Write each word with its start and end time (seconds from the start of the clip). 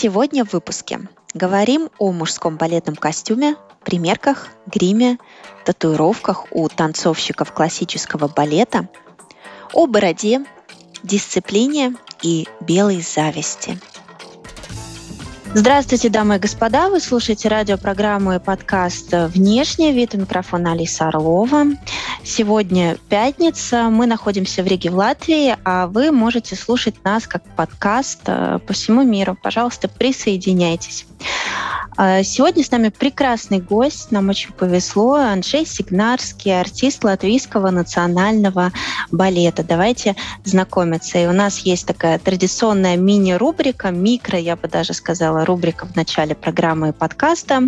Сегодня 0.00 0.44
в 0.44 0.52
выпуске 0.52 1.00
говорим 1.34 1.90
о 1.98 2.12
мужском 2.12 2.56
балетном 2.56 2.94
костюме, 2.94 3.56
примерках, 3.82 4.46
гриме, 4.66 5.18
татуировках 5.64 6.46
у 6.52 6.68
танцовщиков 6.68 7.52
классического 7.52 8.28
балета, 8.28 8.88
о 9.72 9.88
бороде, 9.88 10.44
дисциплине 11.02 11.96
и 12.22 12.46
белой 12.60 13.00
зависти. 13.00 13.80
Здравствуйте, 15.58 16.08
дамы 16.08 16.36
и 16.36 16.38
господа. 16.38 16.88
Вы 16.88 17.00
слушаете 17.00 17.48
радиопрограмму 17.48 18.34
и 18.34 18.38
подкаст 18.38 19.08
«Внешний 19.10 19.90
вид». 19.90 20.14
У 20.14 20.18
микрофона 20.18 20.70
Алиса 20.70 21.08
Орлова. 21.08 21.64
Сегодня 22.22 22.96
пятница. 23.08 23.90
Мы 23.90 24.06
находимся 24.06 24.62
в 24.62 24.68
Риге, 24.68 24.90
в 24.90 24.94
Латвии, 24.94 25.56
а 25.64 25.88
вы 25.88 26.12
можете 26.12 26.54
слушать 26.54 27.02
нас 27.02 27.26
как 27.26 27.42
подкаст 27.56 28.20
э, 28.26 28.60
по 28.64 28.72
всему 28.72 29.02
миру. 29.02 29.36
Пожалуйста, 29.42 29.88
присоединяйтесь. 29.88 31.06
А, 32.00 32.22
сегодня 32.22 32.62
с 32.62 32.70
нами 32.70 32.90
прекрасный 32.90 33.58
гость, 33.58 34.12
нам 34.12 34.28
очень 34.28 34.52
повезло, 34.52 35.14
Анжей 35.14 35.66
Сигнарский, 35.66 36.60
артист 36.60 37.02
Латвийского 37.02 37.70
национального 37.70 38.70
балета. 39.10 39.64
Давайте 39.64 40.14
знакомиться. 40.44 41.18
И 41.18 41.26
у 41.26 41.32
нас 41.32 41.58
есть 41.58 41.88
такая 41.88 42.20
традиционная 42.20 42.96
мини-рубрика, 42.96 43.90
микро, 43.90 44.38
я 44.38 44.54
бы 44.54 44.68
даже 44.68 44.94
сказала, 44.94 45.44
рубрика 45.48 45.86
в 45.86 45.96
начале 45.96 46.34
программы 46.34 46.90
и 46.90 46.92
подкаста. 46.92 47.62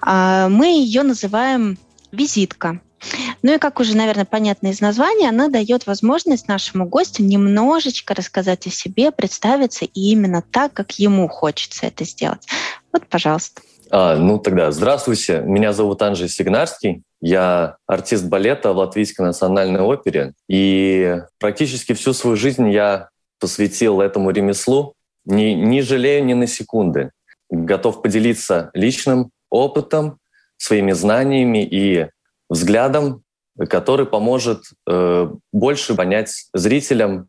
А, 0.00 0.48
мы 0.48 0.66
ее 0.66 1.02
называем 1.02 1.78
«Визитка». 2.10 2.80
Ну 3.42 3.54
и 3.54 3.58
как 3.58 3.80
уже, 3.80 3.94
наверное, 3.94 4.24
понятно 4.24 4.68
из 4.68 4.80
названия, 4.80 5.28
она 5.28 5.48
дает 5.48 5.86
возможность 5.86 6.48
нашему 6.48 6.86
гостю 6.86 7.22
немножечко 7.22 8.14
рассказать 8.14 8.66
о 8.66 8.70
себе, 8.70 9.12
представиться 9.12 9.84
и 9.84 10.00
именно 10.10 10.42
так, 10.42 10.72
как 10.72 10.92
ему 10.92 11.28
хочется 11.28 11.86
это 11.86 12.04
сделать. 12.04 12.46
Вот, 12.92 13.06
пожалуйста. 13.06 13.60
А, 13.90 14.16
ну 14.16 14.38
тогда 14.38 14.70
здравствуйте, 14.72 15.42
меня 15.44 15.74
зовут 15.74 16.00
Анжей 16.00 16.30
Сигнарский, 16.30 17.02
я 17.20 17.76
артист 17.86 18.24
балета 18.24 18.72
в 18.72 18.78
Латвийской 18.78 19.22
национальной 19.22 19.80
опере, 19.80 20.32
и 20.48 21.18
практически 21.38 21.92
всю 21.92 22.14
свою 22.14 22.36
жизнь 22.36 22.70
я 22.70 23.10
посвятил 23.38 24.00
этому 24.00 24.30
ремеслу, 24.30 24.94
не, 25.24 25.54
не 25.54 25.82
жалею 25.82 26.24
ни 26.24 26.34
на 26.34 26.46
секунды, 26.46 27.10
готов 27.50 28.02
поделиться 28.02 28.70
личным 28.74 29.30
опытом, 29.50 30.18
своими 30.56 30.92
знаниями 30.92 31.64
и 31.64 32.08
взглядом, 32.48 33.22
который 33.68 34.06
поможет 34.06 34.64
э, 34.88 35.28
больше 35.52 35.94
понять 35.94 36.48
зрителям 36.52 37.28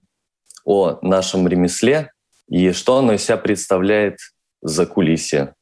о 0.63 0.97
нашем 1.01 1.47
ремесле 1.47 2.11
и 2.47 2.71
что 2.71 2.97
оно 2.97 3.13
из 3.13 3.23
себя 3.23 3.38
представляет 3.38 4.17
за 4.61 4.85
кулисье. 4.85 5.53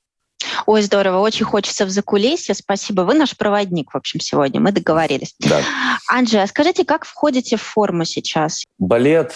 Ой, 0.66 0.82
здорово, 0.82 1.20
очень 1.20 1.46
хочется 1.46 1.86
в 1.86 1.90
закулисье. 1.90 2.56
Спасибо. 2.56 3.02
Вы 3.02 3.16
наш 3.16 3.36
проводник, 3.36 3.94
в 3.94 3.98
общем, 3.98 4.20
сегодня. 4.20 4.60
Мы 4.60 4.72
договорились. 4.72 5.36
Да. 5.40 5.62
Анджей, 6.10 6.42
а 6.42 6.48
скажите, 6.48 6.86
как 6.86 7.06
входите 7.06 7.58
в 7.58 7.62
форму 7.62 8.06
сейчас? 8.06 8.64
Балет 8.78 9.34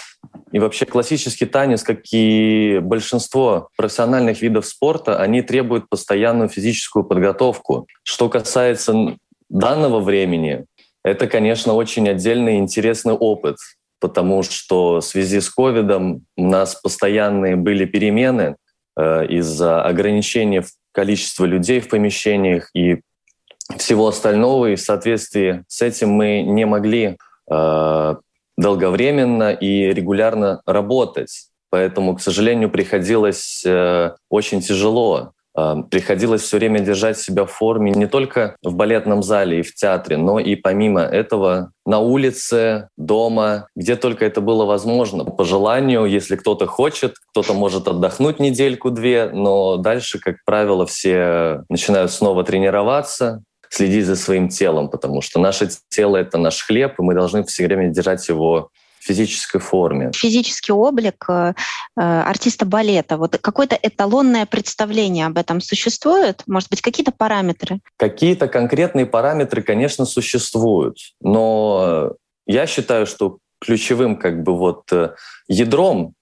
и 0.52 0.58
вообще 0.58 0.86
классический 0.86 1.46
танец, 1.46 1.82
как 1.82 2.00
и 2.12 2.80
большинство 2.82 3.68
профессиональных 3.76 4.42
видов 4.42 4.66
спорта, 4.66 5.20
они 5.20 5.42
требуют 5.42 5.88
постоянную 5.88 6.48
физическую 6.48 7.04
подготовку. 7.04 7.86
Что 8.02 8.28
касается 8.28 9.16
данного 9.48 10.00
времени, 10.00 10.64
это, 11.04 11.26
конечно, 11.26 11.74
очень 11.74 12.08
отдельный 12.08 12.58
интересный 12.58 13.14
опыт, 13.14 13.56
потому 14.00 14.42
что 14.42 15.00
в 15.00 15.04
связи 15.04 15.40
с 15.40 15.50
ковидом 15.50 16.24
у 16.36 16.46
нас 16.48 16.74
постоянные 16.74 17.56
были 17.56 17.84
перемены– 17.84 18.56
Э, 18.98 19.24
из-за 19.26 19.80
ограничения 19.82 20.64
количества 20.90 21.44
людей 21.44 21.78
в 21.78 21.88
помещениях 21.88 22.68
и 22.74 23.00
всего 23.76 24.08
остального. 24.08 24.70
И 24.70 24.74
в 24.74 24.80
соответствии 24.80 25.62
с 25.68 25.82
этим 25.82 26.10
мы 26.10 26.42
не 26.42 26.66
могли 26.66 27.16
э, 27.48 28.14
долговременно 28.58 29.52
и 29.52 29.84
регулярно 29.94 30.60
работать. 30.66 31.46
Поэтому, 31.70 32.16
к 32.16 32.20
сожалению, 32.20 32.70
приходилось 32.70 33.62
э, 33.64 34.10
очень 34.28 34.60
тяжело 34.60 35.32
а, 35.58 35.82
приходилось 35.82 36.42
все 36.42 36.58
время 36.58 36.78
держать 36.78 37.18
себя 37.18 37.44
в 37.44 37.50
форме 37.50 37.90
не 37.90 38.06
только 38.06 38.54
в 38.62 38.74
балетном 38.74 39.24
зале 39.24 39.58
и 39.58 39.62
в 39.62 39.74
театре, 39.74 40.16
но 40.16 40.38
и 40.38 40.54
помимо 40.54 41.00
этого 41.00 41.72
на 41.84 41.98
улице, 41.98 42.88
дома, 42.96 43.66
где 43.74 43.96
только 43.96 44.24
это 44.24 44.40
было 44.40 44.66
возможно. 44.66 45.24
По 45.24 45.44
желанию, 45.44 46.04
если 46.04 46.36
кто-то 46.36 46.66
хочет, 46.66 47.14
кто-то 47.32 47.54
может 47.54 47.88
отдохнуть 47.88 48.38
недельку-две, 48.38 49.30
но 49.32 49.78
дальше, 49.78 50.20
как 50.20 50.36
правило, 50.46 50.86
все 50.86 51.64
начинают 51.68 52.12
снова 52.12 52.44
тренироваться, 52.44 53.42
следить 53.70 54.06
за 54.06 54.16
своим 54.16 54.48
телом, 54.48 54.88
потому 54.88 55.22
что 55.22 55.40
наше 55.40 55.68
тело— 55.88 56.16
это 56.18 56.38
наш 56.38 56.62
хлеб, 56.64 56.98
и 56.98 57.02
мы 57.02 57.14
должны 57.14 57.44
все 57.44 57.66
время 57.66 57.88
держать 57.88 58.28
его 58.28 58.70
физической 59.00 59.58
форме. 59.58 60.10
Физический 60.14 60.72
облик 60.72 61.24
э, 61.28 61.54
э, 61.96 62.00
артиста 62.00 62.66
балета, 62.66 63.16
вот 63.16 63.38
какое-то 63.38 63.78
эталонное 63.80 64.46
представление 64.46 65.26
об 65.26 65.38
этом 65.38 65.60
существует? 65.60 66.42
Может 66.46 66.70
быть, 66.70 66.82
какие-то 66.82 67.12
параметры? 67.12 67.80
Какие-то 67.96 68.48
конкретные 68.48 69.06
параметры, 69.06 69.62
конечно, 69.62 70.04
существуют, 70.04 70.98
но 71.20 72.12
я 72.46 72.66
считаю, 72.66 73.06
что 73.06 73.38
ключевым 73.60 74.16
как 74.16 74.42
бы 74.42 74.56
вот 74.56 74.92
э, 74.92 75.14
ядром 75.48 76.14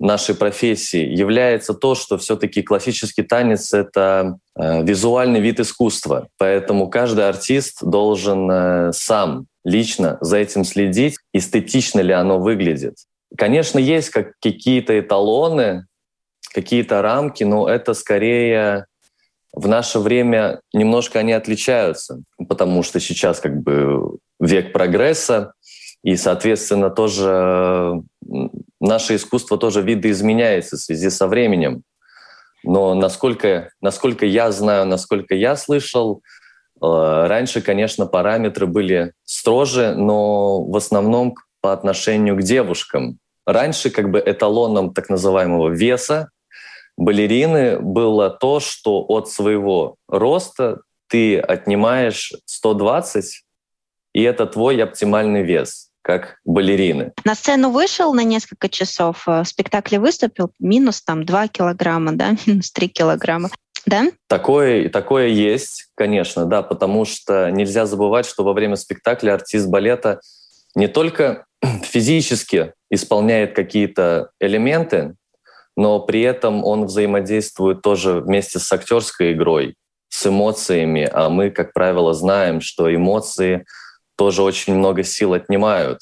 нашей 0.00 0.34
профессии 0.34 1.04
является 1.04 1.74
то, 1.74 1.94
что 1.94 2.18
все-таки 2.18 2.62
классический 2.62 3.22
танец— 3.22 3.72
это 3.72 4.38
э, 4.58 4.82
визуальный 4.82 5.40
вид 5.40 5.60
искусства. 5.60 6.28
Поэтому 6.38 6.88
каждый 6.88 7.28
артист 7.28 7.78
должен 7.82 8.50
э, 8.50 8.92
сам 8.92 9.46
лично 9.64 10.18
за 10.20 10.38
этим 10.38 10.64
следить, 10.64 11.16
эстетично 11.32 12.00
ли 12.00 12.12
оно 12.12 12.38
выглядит. 12.38 12.96
Конечно, 13.36 13.78
есть 13.78 14.10
как 14.10 14.32
какие-то 14.40 14.98
эталоны, 14.98 15.86
какие-то 16.52 17.02
рамки, 17.02 17.44
но 17.44 17.68
это 17.68 17.94
скорее 17.94 18.86
в 19.52 19.68
наше 19.68 20.00
время 20.00 20.60
немножко 20.72 21.20
они 21.20 21.32
отличаются, 21.32 22.20
потому 22.48 22.82
что 22.82 23.00
сейчас 23.00 23.40
как 23.40 23.62
бы 23.62 24.18
век 24.40 24.72
прогресса, 24.72 25.52
и, 26.04 26.16
соответственно, 26.16 26.90
тоже 26.90 28.00
наше 28.78 29.16
искусство 29.16 29.58
тоже 29.58 29.82
видоизменяется 29.82 30.76
в 30.76 30.80
связи 30.80 31.10
со 31.10 31.26
временем. 31.26 31.82
Но 32.62 32.94
насколько, 32.94 33.70
насколько 33.80 34.24
я 34.24 34.52
знаю, 34.52 34.86
насколько 34.86 35.34
я 35.34 35.56
слышал, 35.56 36.22
Э, 36.84 37.26
раньше, 37.26 37.60
конечно, 37.62 38.06
параметры 38.06 38.66
были 38.66 39.12
строже, 39.24 39.94
но 39.94 40.64
в 40.64 40.76
основном 40.76 41.34
по 41.60 41.72
отношению 41.72 42.36
к 42.36 42.42
девушкам. 42.42 43.18
Раньше 43.46 43.90
как 43.90 44.10
бы 44.10 44.22
эталоном 44.24 44.92
так 44.92 45.08
называемого 45.08 45.70
веса 45.70 46.30
балерины 46.96 47.78
было 47.80 48.30
то, 48.30 48.60
что 48.60 49.04
от 49.08 49.28
своего 49.28 49.96
роста 50.08 50.80
ты 51.08 51.38
отнимаешь 51.38 52.32
120, 52.44 53.44
и 54.12 54.22
это 54.22 54.46
твой 54.46 54.82
оптимальный 54.82 55.42
вес 55.42 55.90
как 56.04 56.36
балерины. 56.44 57.12
На 57.24 57.34
сцену 57.34 57.70
вышел 57.70 58.12
на 58.12 58.22
несколько 58.22 58.68
часов, 58.68 59.26
э, 59.26 59.42
в 59.42 59.48
спектакле 59.48 59.98
выступил, 59.98 60.52
минус 60.60 61.02
там 61.02 61.24
2 61.24 61.48
килограмма, 61.48 62.12
да, 62.12 62.36
минус 62.46 62.70
3 62.70 62.88
килограмма. 62.88 63.48
Да? 63.86 64.06
Такое, 64.28 64.88
такое 64.90 65.28
есть, 65.28 65.88
конечно, 65.94 66.44
да, 66.44 66.62
потому 66.62 67.04
что 67.04 67.50
нельзя 67.50 67.86
забывать, 67.86 68.26
что 68.26 68.44
во 68.44 68.52
время 68.52 68.76
спектакля 68.76 69.32
артист 69.32 69.66
балета 69.68 70.20
не 70.74 70.88
только 70.88 71.46
физически 71.82 72.74
исполняет 72.90 73.54
какие-то 73.54 74.30
элементы, 74.40 75.14
но 75.76 76.00
при 76.00 76.20
этом 76.20 76.64
он 76.64 76.84
взаимодействует 76.84 77.80
тоже 77.80 78.20
вместе 78.20 78.58
с 78.58 78.70
актерской 78.70 79.32
игрой, 79.32 79.74
с 80.10 80.26
эмоциями, 80.26 81.08
а 81.10 81.30
мы, 81.30 81.50
как 81.50 81.72
правило, 81.72 82.12
знаем, 82.12 82.60
что 82.60 82.94
эмоции 82.94 83.64
тоже 84.16 84.42
очень 84.42 84.74
много 84.74 85.02
сил 85.02 85.32
отнимают. 85.32 86.00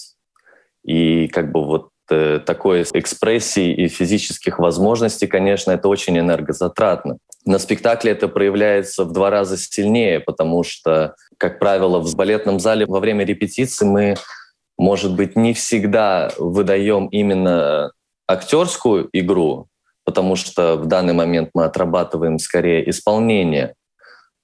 И 0.84 1.28
как 1.28 1.52
бы 1.52 1.64
вот 1.64 1.90
э, 2.10 2.40
такой 2.44 2.82
экспрессии 2.82 3.72
и 3.72 3.88
физических 3.88 4.58
возможностей, 4.58 5.26
конечно, 5.26 5.70
это 5.70 5.88
очень 5.88 6.18
энергозатратно. 6.18 7.18
на 7.44 7.58
спектакле 7.58 8.12
это 8.12 8.28
проявляется 8.28 9.04
в 9.04 9.12
два 9.12 9.30
раза 9.30 9.56
сильнее, 9.56 10.20
потому 10.20 10.62
что, 10.62 11.14
как 11.38 11.58
правило, 11.58 11.98
в 12.00 12.14
балетном 12.14 12.60
зале 12.60 12.86
во 12.86 13.00
время 13.00 13.24
репетиции 13.24 13.84
мы, 13.84 14.16
может 14.78 15.14
быть, 15.14 15.36
не 15.36 15.54
всегда 15.54 16.30
выдаем 16.38 17.06
именно 17.06 17.92
актерскую 18.28 19.08
игру, 19.12 19.68
потому 20.04 20.36
что 20.36 20.76
в 20.76 20.86
данный 20.86 21.14
момент 21.14 21.50
мы 21.54 21.64
отрабатываем 21.64 22.38
скорее 22.38 22.88
исполнение. 22.88 23.74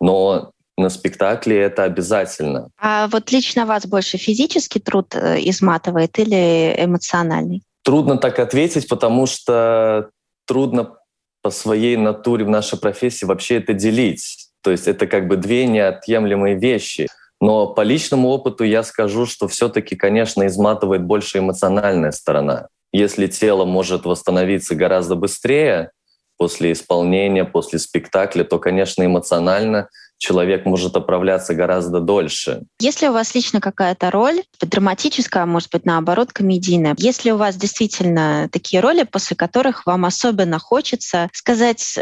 Но 0.01 0.53
на 0.79 0.91
спектакле 0.91 1.61
это 1.61 1.85
обязательно. 1.85 2.71
А 2.81 3.09
вот 3.09 3.31
лично 3.33 3.67
вас 3.67 3.87
больше 3.87 4.17
физический 4.17 4.79
труд 4.81 5.15
э, 5.15 5.39
изматывает 5.41 6.19
или 6.19 6.75
эмоциональный? 6.79 7.63
Трудно 7.83 8.17
так 8.19 8.39
ответить, 8.39 8.89
потому 8.89 9.27
что 9.27 10.11
трудно 10.47 10.97
по 11.43 11.51
своей 11.51 11.97
натуре 11.97 12.45
в 12.45 12.49
нашей 12.49 12.79
профессии 12.79 13.25
вообще 13.25 13.57
это 13.57 13.73
делить. 13.73 14.49
То 14.63 14.71
есть 14.71 14.89
это 14.89 15.07
как 15.07 15.29
бы 15.29 15.37
две 15.37 15.67
неотъемлемые 15.67 16.57
вещи. 16.57 17.09
Но 17.41 17.69
по 17.69 17.83
личному 17.83 18.29
опыту 18.29 18.65
я 18.65 18.83
скажу, 18.83 19.27
что 19.27 19.47
все-таки, 19.49 19.97
конечно, 19.97 20.47
изматывает 20.47 21.05
больше 21.05 21.39
эмоциональная 21.39 22.11
сторона. 22.11 22.69
Если 22.93 23.27
тело 23.27 23.65
может 23.65 24.05
восстановиться 24.05 24.75
гораздо 24.75 25.15
быстрее 25.15 25.91
после 26.37 26.73
исполнения, 26.73 27.45
после 27.45 27.79
спектакля, 27.79 28.45
то, 28.45 28.59
конечно, 28.59 29.05
эмоционально 29.05 29.89
человек 30.19 30.67
может 30.67 30.97
оправляться 30.97 31.55
гораздо 31.55 32.01
дольше. 32.01 32.63
Если 32.81 33.07
у 33.09 33.13
вас 33.13 33.35
лично 33.35 33.61
какая-то 33.61 34.11
роль, 34.11 34.43
драматическая, 34.61 35.47
может 35.47 35.71
быть, 35.71 35.87
наоборот, 35.87 36.33
комедийная, 36.33 36.95
если 36.99 37.31
у 37.31 37.37
вас 37.37 37.57
действительно 37.57 38.49
такие 38.53 38.81
роли, 38.81 39.05
после 39.05 39.37
которых 39.37 39.87
вам 39.87 40.05
особенно 40.05 40.59
хочется 40.59 41.29
сказать, 41.33 41.99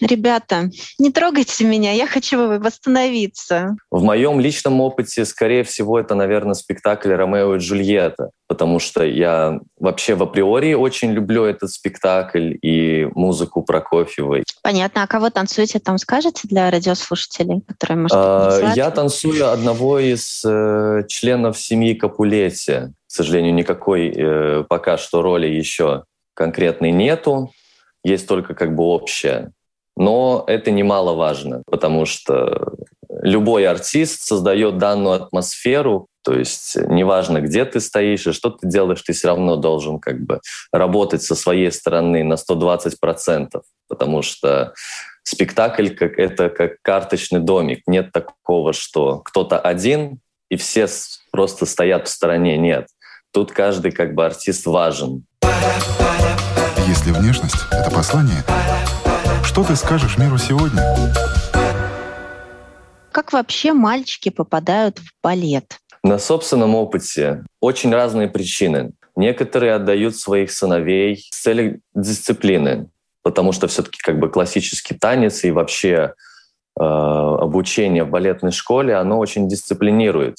ребята, 0.00 0.70
не 0.98 1.10
трогайте 1.10 1.64
меня, 1.64 1.92
я 1.92 2.06
хочу 2.06 2.58
восстановиться. 2.58 3.76
В 3.90 4.02
моем 4.02 4.40
личном 4.40 4.80
опыте, 4.80 5.24
скорее 5.24 5.64
всего, 5.64 5.98
это, 5.98 6.14
наверное, 6.14 6.54
спектакль 6.54 7.12
«Ромео 7.12 7.56
и 7.56 7.58
Джульетта», 7.58 8.30
потому 8.48 8.78
что 8.78 9.04
я 9.04 9.60
вообще 9.78 10.14
в 10.14 10.22
априори 10.22 10.72
очень 10.72 11.12
люблю 11.12 11.44
этот 11.44 11.70
спектакль 11.70 12.54
и 12.62 13.06
музыку 13.14 13.62
Прокофьевой. 13.62 14.42
Понятно. 14.62 15.02
А 15.02 15.06
кого 15.06 15.30
танцуете, 15.30 15.78
там 15.78 15.98
скажете 15.98 16.48
для 16.48 16.70
радиослушателей, 16.70 17.60
которые, 17.60 17.98
может 17.98 18.16
быть, 18.16 18.76
Я 18.76 18.90
танцую 18.90 19.52
одного 19.52 19.98
из 19.98 20.42
э, 20.44 21.04
членов 21.08 21.58
семьи 21.58 21.94
Капулетти. 21.94 22.72
К 23.06 23.10
сожалению, 23.10 23.54
никакой 23.54 24.12
э, 24.16 24.64
пока 24.66 24.96
что 24.96 25.22
роли 25.22 25.46
еще 25.46 26.04
конкретной 26.34 26.90
нету. 26.90 27.52
Есть 28.02 28.26
только 28.26 28.54
как 28.54 28.74
бы 28.74 28.84
общая. 28.84 29.52
Но 29.98 30.44
это 30.46 30.70
немаловажно, 30.70 31.64
потому 31.66 32.06
что 32.06 32.72
любой 33.08 33.66
артист 33.66 34.22
создает 34.22 34.78
данную 34.78 35.24
атмосферу, 35.24 36.06
то 36.22 36.34
есть 36.34 36.76
неважно, 36.76 37.40
где 37.40 37.64
ты 37.64 37.80
стоишь 37.80 38.28
и 38.28 38.32
что 38.32 38.50
ты 38.50 38.68
делаешь, 38.68 39.02
ты 39.02 39.12
все 39.12 39.28
равно 39.28 39.56
должен 39.56 39.98
как 39.98 40.20
бы 40.20 40.40
работать 40.72 41.22
со 41.24 41.34
своей 41.34 41.72
стороны 41.72 42.22
на 42.22 42.34
120%, 42.34 43.60
потому 43.88 44.22
что 44.22 44.72
спектакль 45.24 45.88
как, 45.88 46.16
это 46.16 46.48
как 46.48 46.76
карточный 46.82 47.40
домик. 47.40 47.82
Нет 47.88 48.12
такого, 48.12 48.72
что 48.72 49.18
кто-то 49.18 49.58
один 49.58 50.20
и 50.48 50.56
все 50.56 50.86
просто 51.32 51.66
стоят 51.66 52.06
в 52.06 52.10
стороне. 52.10 52.56
Нет. 52.56 52.86
Тут 53.32 53.50
каждый 53.50 53.90
как 53.90 54.14
бы 54.14 54.24
артист 54.24 54.64
важен. 54.66 55.24
Если 56.86 57.10
внешность— 57.10 57.56
это 57.72 57.90
послание, 57.90 58.44
что 59.58 59.64
ты 59.66 59.74
скажешь 59.76 60.18
миру 60.18 60.38
сегодня? 60.38 60.80
Как 63.10 63.32
вообще 63.32 63.72
мальчики 63.72 64.28
попадают 64.28 65.00
в 65.00 65.10
балет? 65.20 65.80
На 66.04 66.20
собственном 66.20 66.76
опыте 66.76 67.44
очень 67.58 67.92
разные 67.92 68.28
причины. 68.28 68.92
Некоторые 69.16 69.74
отдают 69.74 70.14
своих 70.14 70.52
сыновей 70.52 71.26
с 71.32 71.40
целью 71.40 71.80
дисциплины, 71.92 72.88
потому 73.22 73.50
что 73.50 73.66
все-таки 73.66 73.98
как 74.00 74.20
бы 74.20 74.30
классический 74.30 74.94
танец 74.94 75.42
и 75.42 75.50
вообще 75.50 76.14
э, 76.78 76.84
обучение 76.84 78.04
в 78.04 78.10
балетной 78.10 78.52
школе, 78.52 78.94
оно 78.94 79.18
очень 79.18 79.48
дисциплинирует. 79.48 80.36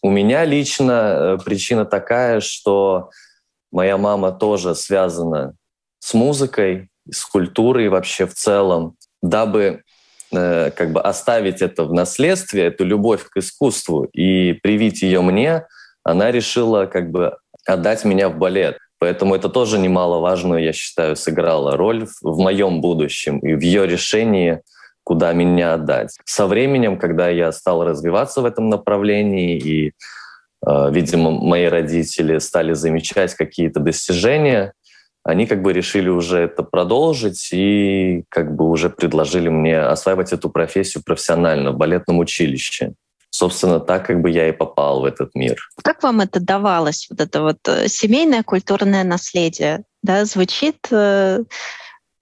У 0.00 0.08
меня 0.08 0.46
лично 0.46 0.92
э, 0.92 1.38
причина 1.44 1.84
такая, 1.84 2.40
что 2.40 3.10
моя 3.70 3.98
мама 3.98 4.32
тоже 4.32 4.74
связана 4.74 5.52
с 5.98 6.14
музыкой, 6.14 6.88
с 7.10 7.24
культурой 7.24 7.88
вообще 7.88 8.26
в 8.26 8.34
целом, 8.34 8.96
дабы 9.22 9.82
Э, 10.34 10.70
как 10.70 10.92
бы 10.92 11.02
оставить 11.02 11.60
это 11.60 11.84
в 11.84 11.92
наследстве, 11.92 12.64
эту 12.64 12.84
любовь 12.84 13.24
к 13.28 13.36
искусству 13.36 14.04
и 14.14 14.54
привить 14.54 15.02
ее 15.02 15.20
мне, 15.20 15.66
она 16.04 16.30
решила 16.32 16.86
как 16.86 17.10
бы 17.10 17.36
отдать 17.66 18.04
меня 18.06 18.30
в 18.30 18.38
балет. 18.38 18.78
Поэтому 18.98 19.34
это 19.34 19.50
тоже 19.50 19.78
немаловажную, 19.78 20.62
я 20.62 20.72
считаю, 20.72 21.16
сыграла 21.16 21.76
роль 21.76 22.06
в 22.22 22.38
моем 22.38 22.80
будущем 22.80 23.40
и 23.40 23.54
в 23.54 23.60
ее 23.60 23.86
решении, 23.86 24.62
куда 25.04 25.34
меня 25.34 25.74
отдать. 25.74 26.16
Со 26.24 26.46
временем, 26.46 26.98
когда 26.98 27.28
я 27.28 27.52
стал 27.52 27.84
развиваться 27.84 28.40
в 28.40 28.46
этом 28.46 28.70
направлении 28.70 29.58
и, 29.58 29.92
э, 30.66 30.90
видимо, 30.92 31.30
мои 31.30 31.66
родители 31.66 32.38
стали 32.38 32.72
замечать 32.72 33.34
какие-то 33.34 33.80
достижения, 33.80 34.72
они 35.24 35.46
как 35.46 35.62
бы 35.62 35.72
решили 35.72 36.08
уже 36.08 36.38
это 36.38 36.62
продолжить 36.62 37.50
и 37.52 38.24
как 38.28 38.54
бы 38.54 38.68
уже 38.68 38.90
предложили 38.90 39.48
мне 39.48 39.78
осваивать 39.78 40.32
эту 40.32 40.50
профессию 40.50 41.02
профессионально 41.04 41.72
в 41.72 41.76
балетном 41.76 42.18
училище. 42.18 42.94
Собственно, 43.30 43.80
так 43.80 44.06
как 44.06 44.20
бы 44.20 44.30
я 44.30 44.48
и 44.48 44.52
попал 44.52 45.00
в 45.00 45.04
этот 45.04 45.34
мир. 45.34 45.56
Как 45.82 46.02
вам 46.02 46.20
это 46.20 46.38
давалось, 46.38 47.06
вот 47.08 47.20
это 47.20 47.40
вот 47.40 47.56
э, 47.66 47.88
семейное 47.88 48.42
культурное 48.42 49.04
наследие? 49.04 49.84
Да, 50.02 50.26
звучит 50.26 50.86
э, 50.90 51.42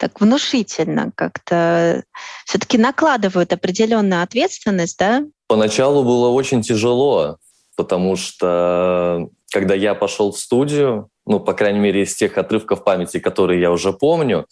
так 0.01 0.21
внушительно, 0.21 1.13
как-то 1.15 2.05
все-таки 2.47 2.79
накладывают 2.79 3.53
определенную 3.53 4.23
ответственность, 4.23 4.99
да? 4.99 5.25
Поначалу 5.47 6.05
было 6.05 6.29
очень 6.29 6.63
тяжело, 6.63 7.37
потому 7.77 8.17
что 8.17 9.29
когда 9.53 9.75
я 9.75 9.95
пошел 9.95 10.33
в 10.33 10.39
студию, 10.39 11.10
ну, 11.27 11.41
по 11.41 11.53
крайней 11.53 11.81
мере, 11.81 12.03
из 12.03 12.15
тех 12.15 12.39
отрывков 12.39 12.85
памяти, 12.85 13.19
которые 13.19 13.61
я 13.61 13.71
уже 13.71 13.93
помню, 13.93 14.47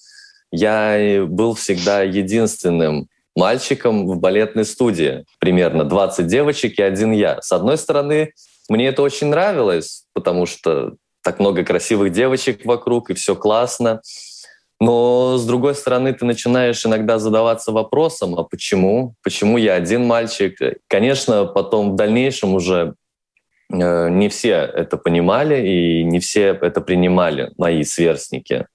я 0.51 1.25
был 1.27 1.55
всегда 1.55 2.03
единственным 2.03 3.09
мальчиком 3.37 4.07
в 4.07 4.19
балетной 4.19 4.65
студии. 4.65 5.25
Примерно 5.39 5.85
20 5.85 6.27
девочек 6.27 6.79
и 6.79 6.83
один 6.83 7.13
я. 7.13 7.41
С 7.41 7.53
одной 7.53 7.79
стороны, 7.79 8.33
мне 8.69 8.89
это 8.89 9.03
очень 9.03 9.29
нравилось, 9.29 10.05
потому 10.13 10.47
что 10.47 10.95
так 11.23 11.39
много 11.39 11.65
красивых 11.65 12.13
девочек 12.13 12.65
вокруг, 12.65 13.11
и 13.11 13.15
все 13.15 13.35
классно. 13.35 14.01
Но 14.81 15.37
с 15.39 15.45
другой 15.45 15.75
стороны, 15.75 16.13
ты 16.13 16.25
начинаешь 16.25 16.85
иногда 16.87 17.19
задаваться 17.19 17.73
вопросом, 17.73 18.39
а 18.39 18.45
почему? 18.45 19.15
Почему 19.23 19.59
я 19.59 19.75
один 19.75 20.07
мальчик? 20.07 20.57
Конечно, 20.87 21.47
потом 21.47 21.93
в 21.93 21.97
дальнейшем 21.97 22.55
уже 22.55 22.95
не 23.71 24.29
все 24.29 24.53
это 24.53 24.97
понимали 24.97 25.67
и 25.67 26.05
не 26.05 26.21
все 26.21 26.59
это 26.61 26.81
принимали, 26.81 27.53
мои 27.59 27.85
сверстники. 27.85 28.67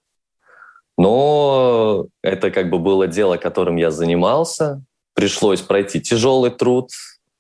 Но 0.98 2.08
это 2.22 2.52
как 2.52 2.70
бы 2.70 2.78
было 2.80 3.08
дело, 3.08 3.38
которым 3.38 3.78
я 3.78 3.90
занимался. 3.90 4.82
Пришлось 5.16 5.62
пройти 5.62 6.00
тяжелый 6.02 6.52
труд, 6.52 6.90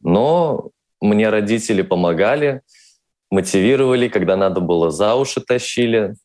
но 0.02 0.70
мне 1.02 1.30
родители 1.30 1.82
помогали, 1.82 2.62
мотивировали, 3.30 4.08
когда 4.08 4.36
надо 4.36 4.60
было 4.60 4.90
за 4.90 5.16
уши 5.16 5.42
тащили. 5.42 6.16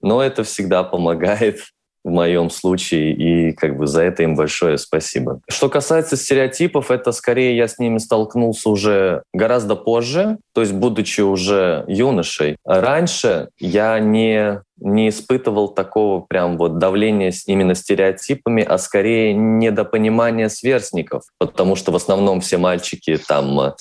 Но 0.00 0.22
это 0.22 0.44
всегда 0.44 0.82
помогает 0.82 1.60
в 2.04 2.10
моем 2.10 2.50
случае, 2.50 3.12
и 3.12 3.52
как 3.52 3.76
бы 3.78 3.86
за 3.86 4.02
это 4.02 4.22
им 4.22 4.36
большое 4.36 4.78
спасибо. 4.78 5.40
Что 5.48 5.68
касается 5.68 6.16
стереотипов, 6.16 6.90
это 6.90 7.12
скорее 7.12 7.56
я 7.56 7.66
с 7.66 7.78
ними 7.78 7.98
столкнулся 7.98 8.68
уже 8.68 9.22
гораздо 9.32 9.74
позже, 9.74 10.38
то 10.52 10.60
есть 10.60 10.74
будучи 10.74 11.22
уже 11.22 11.84
юношей. 11.88 12.56
Раньше 12.64 13.48
я 13.58 13.98
не 13.98 14.60
не 14.76 15.08
испытывал 15.08 15.68
такого 15.68 16.20
прям 16.20 16.58
вот 16.58 16.78
давления 16.78 17.32
именно 17.46 17.74
стереотипами, 17.74 18.62
а 18.62 18.76
скорее 18.78 19.32
недопонимания 19.32 20.48
сверстников, 20.48 21.22
потому 21.38 21.76
что 21.76 21.92
в 21.92 21.96
основном 21.96 22.40
все 22.40 22.58
мальчики 22.58 23.16
там 23.16 23.58
э, 23.60 23.72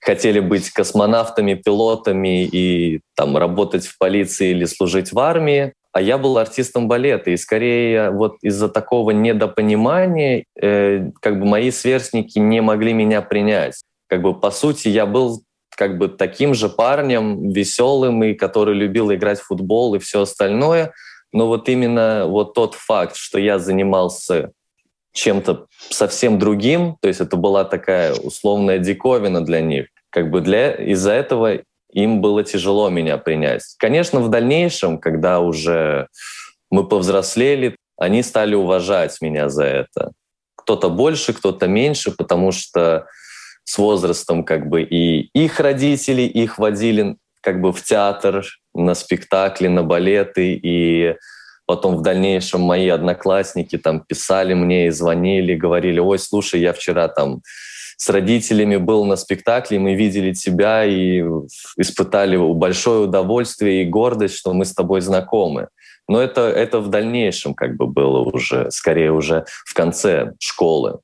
хотели 0.00 0.40
быть 0.40 0.70
космонавтами, 0.70 1.54
пилотами 1.54 2.44
и 2.44 3.00
там 3.16 3.36
работать 3.36 3.86
в 3.86 3.96
полиции 3.98 4.50
или 4.50 4.66
служить 4.66 5.12
в 5.12 5.18
армии, 5.18 5.72
а 5.94 6.02
я 6.02 6.18
был 6.18 6.38
артистом 6.38 6.88
балета, 6.88 7.30
и 7.30 7.36
скорее 7.36 8.10
вот 8.10 8.38
из-за 8.42 8.68
такого 8.68 9.12
недопонимания 9.12 10.44
э, 10.60 11.10
как 11.20 11.38
бы 11.38 11.46
мои 11.46 11.70
сверстники 11.70 12.36
не 12.40 12.60
могли 12.60 12.92
меня 12.92 13.22
принять. 13.22 13.80
Как 14.08 14.20
бы 14.20 14.34
по 14.34 14.50
сути 14.50 14.88
я 14.88 15.06
был 15.06 15.44
как 15.76 15.98
бы 15.98 16.08
таким 16.08 16.52
же 16.52 16.68
парнем, 16.68 17.48
веселым 17.50 18.24
и 18.24 18.34
который 18.34 18.74
любил 18.74 19.12
играть 19.14 19.38
в 19.38 19.46
футбол 19.46 19.94
и 19.94 20.00
все 20.00 20.22
остальное. 20.22 20.92
Но 21.32 21.46
вот 21.46 21.68
именно 21.68 22.26
вот 22.26 22.54
тот 22.54 22.74
факт, 22.74 23.14
что 23.14 23.38
я 23.38 23.60
занимался 23.60 24.50
чем-то 25.12 25.66
совсем 25.90 26.40
другим, 26.40 26.96
то 27.00 27.06
есть 27.06 27.20
это 27.20 27.36
была 27.36 27.64
такая 27.64 28.14
условная 28.14 28.78
диковина 28.78 29.44
для 29.44 29.60
них. 29.60 29.86
Как 30.10 30.28
бы 30.32 30.40
для 30.40 30.72
из-за 30.72 31.12
этого 31.12 31.60
им 31.94 32.20
было 32.20 32.42
тяжело 32.42 32.90
меня 32.90 33.16
принять. 33.18 33.62
Конечно, 33.78 34.20
в 34.20 34.28
дальнейшем, 34.28 34.98
когда 34.98 35.40
уже 35.40 36.08
мы 36.70 36.86
повзрослели, 36.86 37.76
они 37.96 38.22
стали 38.22 38.54
уважать 38.54 39.16
меня 39.20 39.48
за 39.48 39.64
это. 39.64 40.12
Кто-то 40.56 40.90
больше, 40.90 41.32
кто-то 41.32 41.66
меньше, 41.68 42.10
потому 42.10 42.52
что 42.52 43.06
с 43.64 43.78
возрастом 43.78 44.44
как 44.44 44.68
бы 44.68 44.82
и 44.82 45.30
их 45.32 45.60
родители 45.60 46.22
их 46.22 46.58
водили 46.58 47.16
как 47.40 47.60
бы 47.60 47.72
в 47.72 47.82
театр, 47.82 48.44
на 48.74 48.94
спектакли, 48.94 49.68
на 49.68 49.82
балеты, 49.82 50.58
и 50.60 51.14
потом 51.66 51.96
в 51.96 52.02
дальнейшем 52.02 52.62
мои 52.62 52.88
одноклассники 52.88 53.78
там 53.78 54.00
писали 54.00 54.54
мне 54.54 54.88
и 54.88 54.90
звонили, 54.90 55.54
говорили, 55.54 56.00
ой, 56.00 56.18
слушай, 56.18 56.60
я 56.60 56.72
вчера 56.72 57.08
там 57.08 57.42
с 58.04 58.10
родителями 58.10 58.76
был 58.76 59.06
на 59.06 59.16
спектакле, 59.16 59.78
мы 59.78 59.94
видели 59.94 60.34
тебя 60.34 60.84
и 60.84 61.22
испытали 61.78 62.36
большое 62.36 63.04
удовольствие 63.04 63.82
и 63.82 63.86
гордость, 63.86 64.36
что 64.36 64.52
мы 64.52 64.66
с 64.66 64.74
тобой 64.74 65.00
знакомы. 65.00 65.68
Но 66.06 66.20
это, 66.20 66.42
это 66.42 66.80
в 66.80 66.90
дальнейшем 66.90 67.54
как 67.54 67.78
бы 67.78 67.86
было 67.86 68.18
уже, 68.18 68.70
скорее 68.70 69.10
уже 69.10 69.46
в 69.64 69.72
конце 69.72 70.34
школы. 70.38 70.98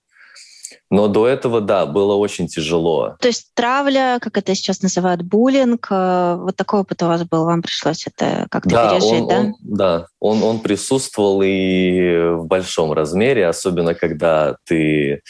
Но 0.91 1.07
до 1.07 1.29
этого, 1.29 1.61
да, 1.61 1.87
было 1.87 2.15
очень 2.15 2.49
тяжело. 2.49 3.17
То 3.21 3.29
есть 3.29 3.53
травля, 3.55 4.19
как 4.21 4.37
это 4.37 4.57
сейчас 4.57 4.83
называют, 4.83 5.23
буллинг, 5.23 5.87
э, 5.89 6.37
вот 6.41 6.57
такой 6.57 6.81
опыт 6.81 7.01
у 7.05 7.07
вас 7.07 7.23
был, 7.23 7.45
вам 7.45 7.63
пришлось 7.63 8.09
это 8.09 8.49
как-то 8.51 8.71
да, 8.71 8.91
пережить, 8.91 9.23
он, 9.23 9.29
да? 9.29 9.39
Он, 9.39 9.55
да, 9.61 10.07
он, 10.19 10.43
он 10.43 10.59
присутствовал 10.59 11.43
и 11.45 12.35
в 12.35 12.47
большом 12.47 12.93
размере, 12.93 13.47
особенно 13.47 13.95
когда 13.95 14.57
ты 14.67 15.23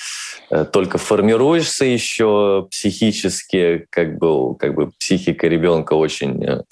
э, 0.51 0.65
только 0.65 0.97
формируешься 0.97 1.85
еще 1.85 2.67
психически, 2.71 3.87
как 3.91 4.17
бы, 4.17 4.55
как 4.57 4.75
бы 4.75 4.91
психика 4.99 5.47
ребенка 5.47 5.93
очень 5.93 6.43
э, 6.43 6.63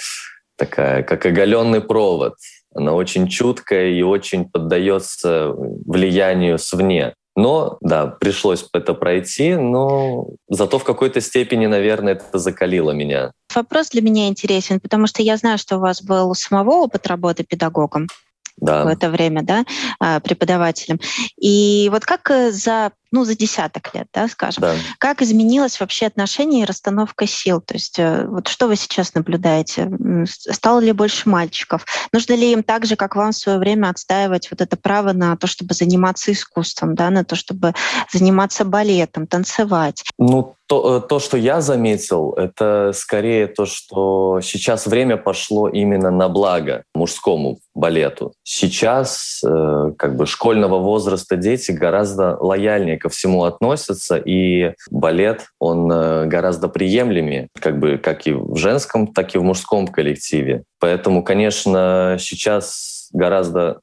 такая, 0.57 1.02
как 1.02 1.26
оголенный 1.26 1.83
провод. 1.83 2.37
Она 2.75 2.95
очень 2.95 3.28
чуткая 3.28 3.90
и 3.90 4.02
очень 4.02 4.49
поддается 4.49 5.52
влиянию 5.52 6.59
свне. 6.59 7.14
Но, 7.38 7.78
да, 7.80 8.09
пришлось 8.09 8.66
это 8.73 8.95
пройти, 8.95 9.54
но 9.54 10.26
зато 10.49 10.80
в 10.80 10.83
какой-то 10.83 11.21
степени, 11.21 11.66
наверное, 11.66 12.14
это 12.14 12.37
закалило 12.37 12.90
меня. 12.90 13.30
Вопрос 13.54 13.90
для 13.90 14.02
меня 14.02 14.26
интересен, 14.26 14.80
потому 14.80 15.07
что 15.07 15.23
я 15.23 15.37
знаю, 15.37 15.57
что 15.57 15.76
у 15.76 15.80
вас 15.80 16.02
был 16.02 16.35
самого 16.35 16.73
опыт 16.83 17.07
работы 17.07 17.45
педагогом 17.45 18.09
да. 18.57 18.83
в 18.83 18.88
это 18.88 19.09
время, 19.09 19.42
да, 19.42 19.64
а, 20.00 20.18
преподавателем. 20.18 20.99
И 21.40 21.88
вот 21.92 22.04
как 22.04 22.28
э, 22.28 22.50
за 22.50 22.90
ну, 23.10 23.24
за 23.24 23.36
десяток 23.36 23.94
лет, 23.94 24.06
да, 24.12 24.28
скажем. 24.28 24.62
Да. 24.62 24.74
Как 24.98 25.22
изменилось 25.22 25.80
вообще 25.80 26.06
отношение 26.06 26.62
и 26.62 26.66
расстановка 26.66 27.26
сил? 27.26 27.60
То 27.60 27.74
есть 27.74 27.98
э, 27.98 28.26
вот 28.26 28.48
что 28.48 28.66
вы 28.66 28.76
сейчас 28.76 29.14
наблюдаете? 29.14 29.90
Стало 30.26 30.80
ли 30.80 30.92
больше 30.92 31.28
мальчиков? 31.28 31.84
Нужно 32.12 32.34
ли 32.34 32.52
им 32.52 32.62
так 32.62 32.86
же, 32.86 32.96
как 32.96 33.16
вам 33.16 33.32
в 33.32 33.36
свое 33.36 33.58
время, 33.58 33.88
отстаивать 33.88 34.50
вот 34.50 34.60
это 34.60 34.76
право 34.76 35.12
на 35.12 35.36
то, 35.36 35.46
чтобы 35.46 35.74
заниматься 35.74 36.32
искусством, 36.32 36.94
да, 36.94 37.10
на 37.10 37.24
то, 37.24 37.34
чтобы 37.34 37.74
заниматься 38.12 38.64
балетом, 38.64 39.26
танцевать? 39.26 40.04
Ну, 40.18 40.56
то, 40.68 40.98
э, 40.98 41.08
то, 41.08 41.18
что 41.18 41.36
я 41.36 41.60
заметил, 41.60 42.34
это 42.34 42.92
скорее 42.94 43.46
то, 43.46 43.64
что 43.64 44.40
сейчас 44.42 44.86
время 44.86 45.16
пошло 45.16 45.68
именно 45.68 46.10
на 46.10 46.28
благо 46.28 46.84
мужскому 46.94 47.58
балету. 47.74 48.34
Сейчас 48.42 49.40
э, 49.44 49.92
как 49.96 50.16
бы 50.16 50.26
школьного 50.26 50.78
возраста 50.78 51.36
дети 51.36 51.72
гораздо 51.72 52.36
лояльнее 52.38 52.97
ко 52.98 53.08
всему 53.08 53.44
относятся, 53.44 54.16
и 54.16 54.74
балет, 54.90 55.46
он 55.58 55.90
э, 55.90 56.26
гораздо 56.26 56.68
приемлемее, 56.68 57.48
как 57.60 57.78
бы 57.78 57.98
как 57.98 58.26
и 58.26 58.32
в 58.32 58.56
женском, 58.56 59.06
так 59.06 59.34
и 59.34 59.38
в 59.38 59.42
мужском 59.42 59.86
коллективе. 59.88 60.64
Поэтому, 60.80 61.22
конечно, 61.22 62.16
сейчас 62.18 63.08
гораздо 63.12 63.80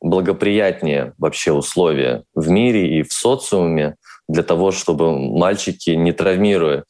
благоприятнее 0.00 1.14
вообще 1.18 1.52
условия 1.52 2.22
в 2.34 2.48
мире 2.48 2.98
и 2.98 3.02
в 3.02 3.12
социуме 3.12 3.96
для 4.28 4.42
того, 4.42 4.70
чтобы 4.70 5.18
мальчики, 5.18 5.90
не 5.90 6.12
травмируя, 6.12 6.84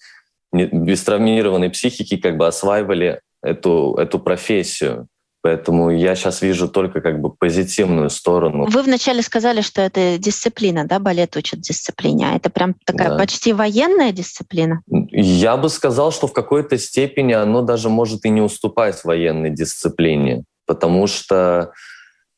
не, 0.52 0.66
без 0.66 1.02
травмированной 1.04 1.70
психики, 1.70 2.16
как 2.16 2.36
бы 2.36 2.46
осваивали 2.46 3.20
эту, 3.42 3.94
эту 3.94 4.18
профессию. 4.18 5.06
Поэтому 5.40 5.90
я 5.90 6.16
сейчас 6.16 6.42
вижу 6.42 6.68
только 6.68 7.00
как 7.00 7.20
бы 7.20 7.30
позитивную 7.30 8.10
сторону. 8.10 8.66
Вы 8.68 8.82
вначале 8.82 9.22
сказали, 9.22 9.60
что 9.60 9.80
это 9.80 10.18
дисциплина, 10.18 10.84
да, 10.84 10.98
балет 10.98 11.36
учит 11.36 11.60
дисциплине. 11.60 12.30
А 12.30 12.36
это 12.36 12.50
прям 12.50 12.74
такая 12.84 13.10
да. 13.10 13.18
почти 13.18 13.52
военная 13.52 14.10
дисциплина? 14.10 14.82
Я 14.88 15.56
бы 15.56 15.68
сказал, 15.68 16.10
что 16.10 16.26
в 16.26 16.32
какой-то 16.32 16.76
степени 16.76 17.34
оно 17.34 17.62
даже 17.62 17.88
может 17.88 18.24
и 18.24 18.30
не 18.30 18.40
уступать 18.40 19.04
военной 19.04 19.50
дисциплине, 19.50 20.42
потому 20.66 21.06
что 21.06 21.72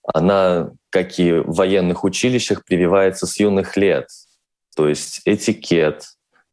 она, 0.05 0.71
как 0.91 1.19
и 1.19 1.33
в 1.33 1.55
военных 1.55 2.05
училищах, 2.05 2.65
прививается 2.67 3.27
с 3.27 3.41
юных 3.41 3.79
лет. 3.79 4.09
То 4.77 4.89
есть 4.89 5.23
этикет, 5.25 6.05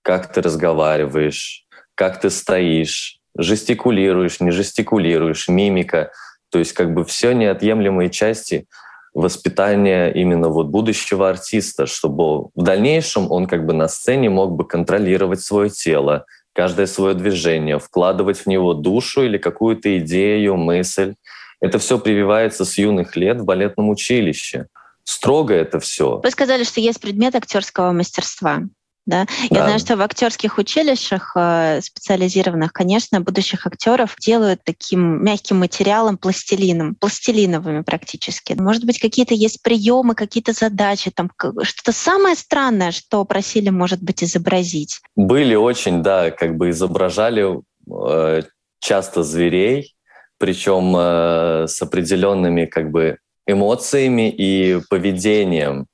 как 0.01 0.31
ты 0.31 0.41
разговариваешь, 0.41 1.65
как 1.93 2.21
ты 2.21 2.29
стоишь, 2.29 3.19
жестикулируешь, 3.37 4.39
не 4.39 4.51
жестикулируешь, 4.51 5.49
мимика— 5.49 6.09
то 6.57 6.59
есть 6.59 6.73
как 6.73 6.91
бы 6.95 7.05
все 7.05 7.33
неотъемлемые 7.33 8.09
части 8.09 8.65
воспитания 9.13 10.09
именно 10.09 10.49
вот 10.49 10.65
будущего 10.69 11.29
артиста, 11.29 11.85
чтобы 11.85 12.45
в 12.55 12.63
дальнейшем 12.63 13.31
он 13.31 13.45
как 13.45 13.67
бы 13.67 13.73
на 13.73 13.87
сцене 13.87 14.31
мог 14.31 14.53
бы 14.53 14.65
контролировать 14.65 15.39
свое 15.39 15.69
тело, 15.69 16.25
каждое 16.53 16.87
свое 16.87 17.13
движение, 17.13 17.77
вкладывать 17.77 18.39
в 18.39 18.47
него 18.47 18.73
душу 18.73 19.21
или 19.21 19.37
какую-то 19.37 19.99
идею, 19.99 20.55
мысль. 20.55 21.13
Это 21.61 21.77
все 21.77 21.99
прививается 21.99 22.65
с 22.65 22.79
юных 22.79 23.15
лет 23.15 23.39
в 23.39 23.45
балетном 23.45 23.89
училище. 23.89 24.65
Строго 25.03 25.53
это 25.53 25.79
все. 25.79 26.21
Вы 26.23 26.31
сказали, 26.31 26.63
что 26.63 26.81
есть 26.81 26.99
предмет 26.99 27.35
актерского 27.35 27.91
мастерства. 27.91 28.63
Да? 29.07 29.25
Я 29.49 29.63
знаю, 29.63 29.79
что 29.79 29.95
в 29.95 30.01
актерских 30.01 30.57
училищах 30.57 31.31
э, 31.35 31.79
специализированных, 31.81 32.73
конечно, 32.73 33.21
будущих 33.21 33.65
актеров 33.65 34.15
делают 34.19 34.59
таким 34.65 35.23
мягким 35.23 35.57
материалом, 35.57 36.17
пластилином, 36.17 36.93
пластилиновыми 36.93 37.81
практически. 37.81 38.53
Может 38.53 38.85
быть, 38.85 38.99
какие-то 38.99 39.33
есть 39.33 39.63
приемы, 39.63 40.13
какие-то 40.13 40.51
задачи, 40.51 41.09
там 41.09 41.31
что-то 41.63 41.93
самое 41.93 42.35
странное, 42.35 42.91
что 42.91 43.23
просили, 43.23 43.69
может 43.69 44.03
быть, 44.03 44.23
изобразить. 44.23 44.99
Были 45.15 45.55
очень, 45.55 46.03
да, 46.03 46.29
как 46.29 46.57
бы 46.57 46.71
изображали 46.71 47.61
э, 47.89 48.41
часто 48.79 49.23
зверей, 49.23 49.95
причем 50.37 50.93
э, 50.97 51.67
с 51.67 51.81
определенными 51.81 52.65
как 52.65 52.91
бы 52.91 53.19
эмоциями 53.45 54.29
и 54.29 54.81
поведением. 54.89 55.87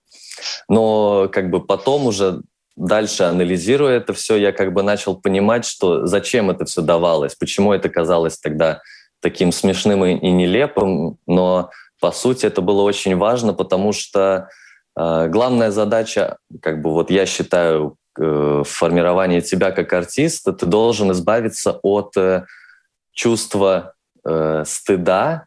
Но 0.67 1.29
как 1.31 1.51
бы 1.51 1.63
потом 1.63 2.07
уже 2.07 2.41
дальше 2.75 3.23
анализируя 3.23 3.97
это 3.97 4.13
все, 4.13 4.35
я 4.35 4.51
как 4.51 4.73
бы 4.73 4.83
начал 4.83 5.15
понимать, 5.15 5.65
что 5.65 6.05
зачем 6.05 6.49
это 6.49 6.65
все 6.65 6.81
давалось, 6.81 7.35
почему 7.35 7.73
это 7.73 7.89
казалось 7.89 8.37
тогда 8.37 8.81
таким 9.19 9.51
смешным 9.51 10.03
и 10.05 10.31
нелепым, 10.31 11.17
но 11.27 11.69
по 11.99 12.11
сути 12.11 12.45
это 12.45 12.61
было 12.61 12.81
очень 12.81 13.15
важно, 13.15 13.53
потому 13.53 13.93
что 13.93 14.49
э, 14.97 15.27
главная 15.29 15.71
задача, 15.71 16.37
как 16.61 16.81
бы 16.81 16.91
вот 16.91 17.09
я 17.09 17.25
считаю, 17.25 17.95
э, 18.19 18.63
формирования 18.65 19.41
тебя 19.41 19.71
как 19.71 19.93
артиста, 19.93 20.51
ты 20.51 20.65
должен 20.65 21.11
избавиться 21.13 21.79
от 21.81 22.17
э, 22.17 22.45
чувства 23.13 23.93
э, 24.25 24.63
стыда 24.65 25.45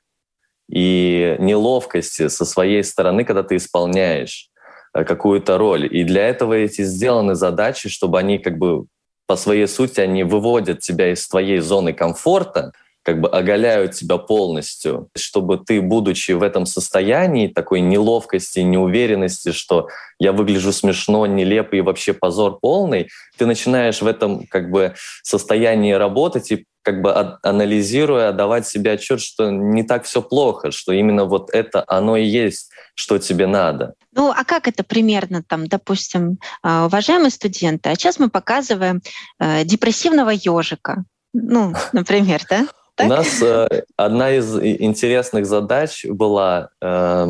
и 0.70 1.36
неловкости 1.38 2.28
со 2.28 2.44
своей 2.44 2.82
стороны, 2.82 3.24
когда 3.24 3.42
ты 3.42 3.56
исполняешь. 3.56 4.50
Э, 4.96 5.04
какую-то 5.04 5.58
роль. 5.58 5.86
И 5.90 6.04
для 6.04 6.26
этого 6.26 6.54
эти 6.54 6.82
сделаны 6.82 7.34
задачи, 7.34 7.88
чтобы 7.88 8.18
они 8.18 8.38
как 8.38 8.56
бы 8.58 8.86
по 9.26 9.36
своей 9.36 9.66
сути, 9.66 10.00
они 10.00 10.22
выводят 10.22 10.80
тебя 10.80 11.12
из 11.12 11.28
твоей 11.28 11.58
зоны 11.58 11.92
комфорта, 11.92 12.72
как 13.02 13.20
бы 13.20 13.28
оголяют 13.28 13.92
тебя 13.92 14.18
полностью, 14.18 15.08
чтобы 15.16 15.58
ты, 15.58 15.80
будучи 15.82 16.32
в 16.32 16.42
этом 16.42 16.64
состоянии 16.64 17.48
такой 17.48 17.80
неловкости, 17.80 18.60
неуверенности, 18.60 19.52
что 19.52 19.88
я 20.18 20.32
выгляжу 20.32 20.72
смешно, 20.72 21.26
нелепо 21.26 21.74
и 21.74 21.80
вообще 21.80 22.14
позор 22.14 22.58
полный, 22.60 23.08
ты 23.36 23.46
начинаешь 23.46 24.00
в 24.00 24.06
этом 24.06 24.46
как 24.46 24.70
бы 24.70 24.94
состоянии 25.22 25.92
работать 25.92 26.52
и 26.52 26.64
как 26.82 27.02
бы 27.02 27.12
анализируя, 27.42 28.30
давать 28.30 28.66
себе 28.66 28.92
отчет, 28.92 29.20
что 29.20 29.50
не 29.50 29.82
так 29.82 30.04
все 30.04 30.22
плохо, 30.22 30.70
что 30.70 30.92
именно 30.92 31.24
вот 31.24 31.50
это 31.50 31.84
оно 31.88 32.16
и 32.16 32.24
есть, 32.24 32.70
что 32.96 33.18
тебе 33.18 33.46
надо. 33.46 33.94
Ну, 34.12 34.32
а 34.34 34.44
как 34.44 34.66
это 34.66 34.82
примерно 34.82 35.42
там, 35.42 35.68
допустим, 35.68 36.38
а, 36.62 36.86
уважаемые 36.86 37.30
студенты, 37.30 37.90
а 37.90 37.94
сейчас 37.94 38.18
мы 38.18 38.30
показываем 38.30 39.02
э, 39.38 39.64
депрессивного 39.64 40.30
ежика, 40.30 41.04
ну, 41.32 41.74
например, 41.92 42.42
да? 42.48 42.66
Так? 42.94 43.06
У 43.06 43.10
нас 43.10 43.42
э, 43.42 43.68
одна 43.96 44.32
из 44.32 44.58
интересных 44.58 45.44
задач 45.44 46.06
была, 46.06 46.70
э, 46.80 47.26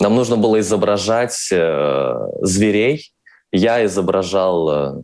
нам 0.00 0.14
нужно 0.14 0.36
было 0.36 0.60
изображать 0.60 1.48
э, 1.50 2.14
зверей. 2.42 3.12
Я 3.50 3.84
изображал 3.84 4.70
э, 4.70 5.02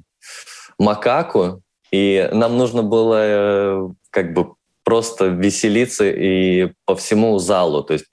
макаку, 0.79 1.63
и 1.91 2.29
нам 2.33 2.57
нужно 2.57 2.85
было 2.85 3.17
э, 3.19 3.89
как 4.11 4.33
бы 4.35 4.55
просто 4.95 5.27
веселиться 5.27 6.05
и 6.09 6.71
по 6.85 6.95
всему 6.95 7.41
залу. 7.41 7.83
То 7.83 7.95
есть 7.95 8.07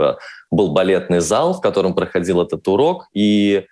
был 0.50 0.72
балетный 0.72 1.20
зал, 1.20 1.54
в 1.54 1.62
котором 1.62 1.94
проходил 1.94 2.42
этот 2.42 2.68
урок, 2.68 3.06
и 3.14 3.66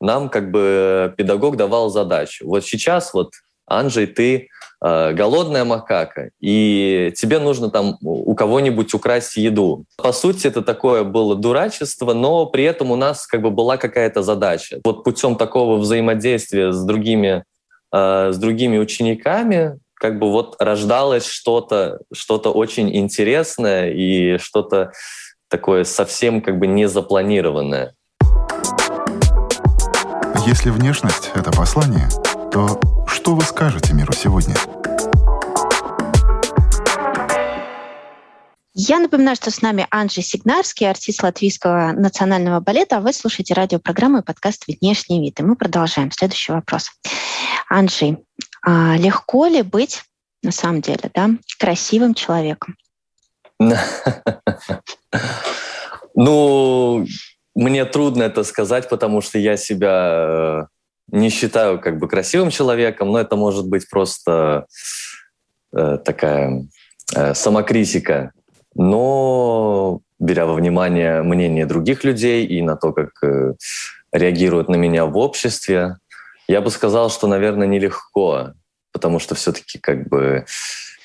нам 0.00 0.28
как 0.28 0.50
бы 0.50 1.14
педагог 1.16 1.56
давал 1.56 1.90
задачу. 1.90 2.48
Вот 2.48 2.64
сейчас 2.64 3.14
вот, 3.14 3.30
Анджей, 3.68 4.08
ты 4.08 4.48
э, 4.84 5.12
голодная 5.12 5.64
макака, 5.64 6.30
и 6.40 7.12
тебе 7.16 7.38
нужно 7.38 7.70
там 7.70 7.98
у 8.00 8.34
кого-нибудь 8.34 8.94
украсть 8.94 9.36
еду. 9.36 9.84
По 9.96 10.12
сути, 10.12 10.48
это 10.48 10.62
такое 10.62 11.04
было 11.04 11.36
дурачество, 11.36 12.14
но 12.14 12.46
при 12.46 12.64
этом 12.64 12.90
у 12.90 12.96
нас 12.96 13.28
как 13.28 13.42
бы 13.42 13.50
была 13.50 13.76
какая-то 13.76 14.22
задача. 14.22 14.80
Вот 14.84 15.04
путем 15.04 15.36
такого 15.36 15.76
взаимодействия 15.76 16.72
с 16.72 16.82
другими, 16.82 17.44
э, 17.94 18.32
с 18.32 18.38
другими 18.38 18.78
учениками 18.78 19.78
как 20.00 20.18
бы 20.18 20.30
вот 20.30 20.56
рождалось 20.58 21.26
что-то 21.26 21.98
что 22.12 22.38
очень 22.38 22.96
интересное 22.96 23.90
и 23.90 24.38
что-то 24.38 24.92
такое 25.48 25.84
совсем 25.84 26.40
как 26.40 26.58
бы 26.58 26.66
незапланированное. 26.66 27.94
Если 30.46 30.70
внешность— 30.70 31.30
это 31.34 31.52
послание, 31.52 32.08
то 32.50 32.80
что 33.06 33.34
вы 33.34 33.42
скажете 33.42 33.92
миру 33.92 34.14
сегодня? 34.14 34.54
Я 38.72 38.98
напоминаю, 39.00 39.36
что 39.36 39.50
с 39.50 39.60
нами 39.60 39.86
Анджей 39.90 40.22
Сигнарский, 40.22 40.88
артист 40.88 41.22
Латвийского 41.22 41.92
национального 41.92 42.60
балета, 42.60 42.96
а 42.96 43.00
вы 43.00 43.12
слушаете 43.12 43.52
радиопрограмму 43.52 44.20
и 44.20 44.24
подкаст 44.24 44.64
«Внешний 44.66 45.20
вид». 45.20 45.38
И 45.38 45.42
мы 45.42 45.56
продолжаем. 45.56 46.10
Следующий 46.10 46.52
вопрос. 46.52 46.90
Анджей, 47.68 48.16
а 48.62 48.96
легко 48.96 49.46
ли 49.46 49.62
быть, 49.62 50.04
на 50.42 50.52
самом 50.52 50.80
деле, 50.80 51.10
да, 51.14 51.30
красивым 51.58 52.14
человеком? 52.14 52.76
Ну, 56.14 57.06
мне 57.54 57.84
трудно 57.84 58.24
это 58.24 58.44
сказать, 58.44 58.88
потому 58.88 59.20
что 59.20 59.38
я 59.38 59.56
себя 59.56 60.10
э, 60.12 60.64
не 61.12 61.30
считаю 61.30 61.80
как 61.80 61.98
бы 61.98 62.08
красивым 62.08 62.50
человеком, 62.50 63.12
но 63.12 63.20
это 63.20 63.36
может 63.36 63.68
быть 63.68 63.88
просто 63.88 64.66
э, 65.72 65.98
такая 66.04 66.66
э, 67.14 67.34
самокритика. 67.34 68.32
Но 68.74 70.00
беря 70.18 70.46
во 70.46 70.54
внимание 70.54 71.22
мнение 71.22 71.66
других 71.66 72.04
людей 72.04 72.46
и 72.46 72.62
на 72.62 72.76
то, 72.76 72.92
как 72.92 73.10
реагируют 74.12 74.68
на 74.68 74.76
меня 74.76 75.06
в 75.06 75.16
обществе, 75.16 75.96
я 76.50 76.60
бы 76.60 76.70
сказал, 76.70 77.10
что, 77.10 77.28
наверное, 77.28 77.68
нелегко, 77.68 78.54
потому 78.90 79.20
что 79.20 79.36
все-таки 79.36 79.78
как 79.78 80.08
бы 80.08 80.46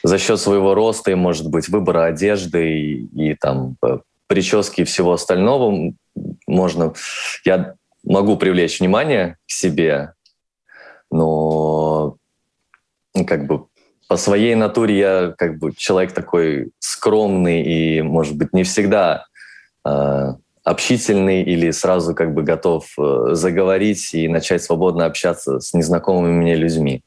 за 0.01 0.17
счет 0.17 0.39
своего 0.39 0.73
роста 0.73 1.11
и, 1.11 1.15
может 1.15 1.47
быть, 1.49 1.69
выбора 1.69 2.05
одежды 2.05 2.79
и, 2.79 3.29
и 3.29 3.35
там 3.35 3.77
э, 3.85 3.99
прически 4.25 4.81
и 4.81 4.85
всего 4.85 5.13
остального 5.13 5.93
можно... 6.47 6.93
Я 7.45 7.75
могу 8.03 8.37
привлечь 8.37 8.79
внимание 8.79 9.37
к 9.47 9.51
себе, 9.51 10.13
но 11.11 12.17
как 13.27 13.45
бы 13.45 13.67
по 14.07 14.17
своей 14.17 14.55
натуре 14.55 14.97
я 14.97 15.35
как 15.37 15.59
бы 15.59 15.73
человек 15.75 16.13
такой 16.13 16.71
скромный 16.79 17.61
и, 17.61 18.01
может 18.01 18.35
быть, 18.35 18.51
не 18.51 18.63
всегда 18.63 19.27
э, 19.87 20.33
общительный 20.65 21.43
или 21.43 21.69
сразу 21.69 22.15
как 22.15 22.33
бы 22.33 22.41
готов 22.41 22.87
э, 22.97 23.27
заговорить 23.33 24.13
и 24.13 24.27
начать 24.27 24.63
свободно 24.63 25.05
общаться 25.05 25.59
с 25.59 25.73
незнакомыми 25.73 26.33
мне 26.33 26.55
людьми. 26.55 27.03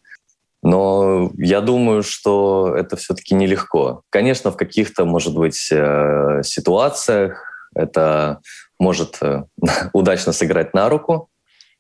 Но 0.62 1.30
я 1.36 1.60
думаю, 1.60 2.04
что 2.04 2.74
это 2.76 2.96
все-таки 2.96 3.34
нелегко. 3.34 4.02
Конечно, 4.10 4.52
в 4.52 4.56
каких-то, 4.56 5.04
может 5.04 5.34
быть, 5.34 5.68
э, 5.73 6.42
ситуациях 6.44 7.42
это 7.75 8.38
может 8.78 9.18
э, 9.23 9.42
удачно 9.92 10.32
сыграть 10.32 10.73
на 10.73 10.88
руку, 10.88 11.28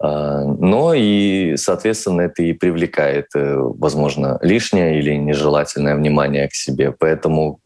но 0.00 0.94
и, 0.94 1.56
соответственно, 1.56 2.20
это 2.20 2.44
и 2.44 2.52
привлекает, 2.52 3.30
возможно, 3.34 4.38
лишнее 4.42 5.00
или 5.00 5.16
нежелательное 5.16 5.96
внимание 5.96 6.46
к 6.46 6.54
себе. 6.54 6.92
Поэтому, 6.92 7.58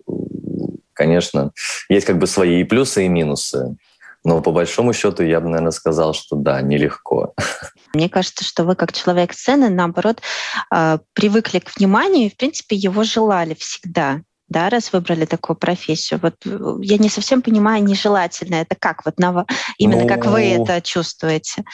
конечно, 0.95 1.53
есть 1.91 2.07
как 2.07 2.17
бы 2.17 2.27
свои 2.27 2.63
и 2.63 2.65
плюсы, 2.65 3.05
и 3.05 3.09
минусы. 3.09 3.77
Но 4.25 4.41
по 4.41 4.53
большому 4.53 4.93
счету 4.93 5.25
я 5.25 5.41
бы, 5.41 5.49
наверное, 5.49 5.73
сказал, 5.73 6.15
что 6.15 6.37
да, 6.37 6.61
нелегко. 6.63 7.35
Мне 7.95 8.09
кажется, 8.09 8.45
что 8.45 8.65
вы 8.65 8.77
как 8.77 8.93
человек 8.93 9.33
сцены, 9.33 9.69
наоборот, 9.69 10.21
а, 10.71 11.01
привыкли 11.13 11.59
к 11.59 11.77
вниманию 11.77 12.27
и, 12.27 12.31
в 12.31 12.37
принципе, 12.37 12.77
его 12.77 13.05
желали 13.05 13.55
всегда 13.55 14.21
да, 14.49 14.69
раз 14.69 14.93
выбрали 14.93 15.25
такую 15.25 15.57
профессию. 15.57 16.21
Вот 16.23 16.35
э, 16.45 16.75
я 16.83 16.99
не 16.99 17.09
совсем 17.09 17.41
понимаю, 17.41 17.83
нежелательно 17.83 18.57
это 18.57 18.77
как, 18.79 19.05
вот 19.07 19.19
на, 19.19 19.47
именно 19.79 20.03
ну, 20.03 20.09
как 20.09 20.27
вы 20.27 20.55
ну, 20.57 20.63
это 20.63 20.83
чувствуете? 20.83 21.65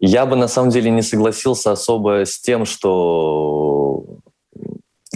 Я 0.00 0.26
бы 0.26 0.36
на 0.36 0.48
самом 0.48 0.70
деле 0.70 0.90
не 0.90 1.02
согласился 1.02 1.72
особо 1.72 2.24
с 2.26 2.40
тем, 2.40 2.66
что 2.66 4.04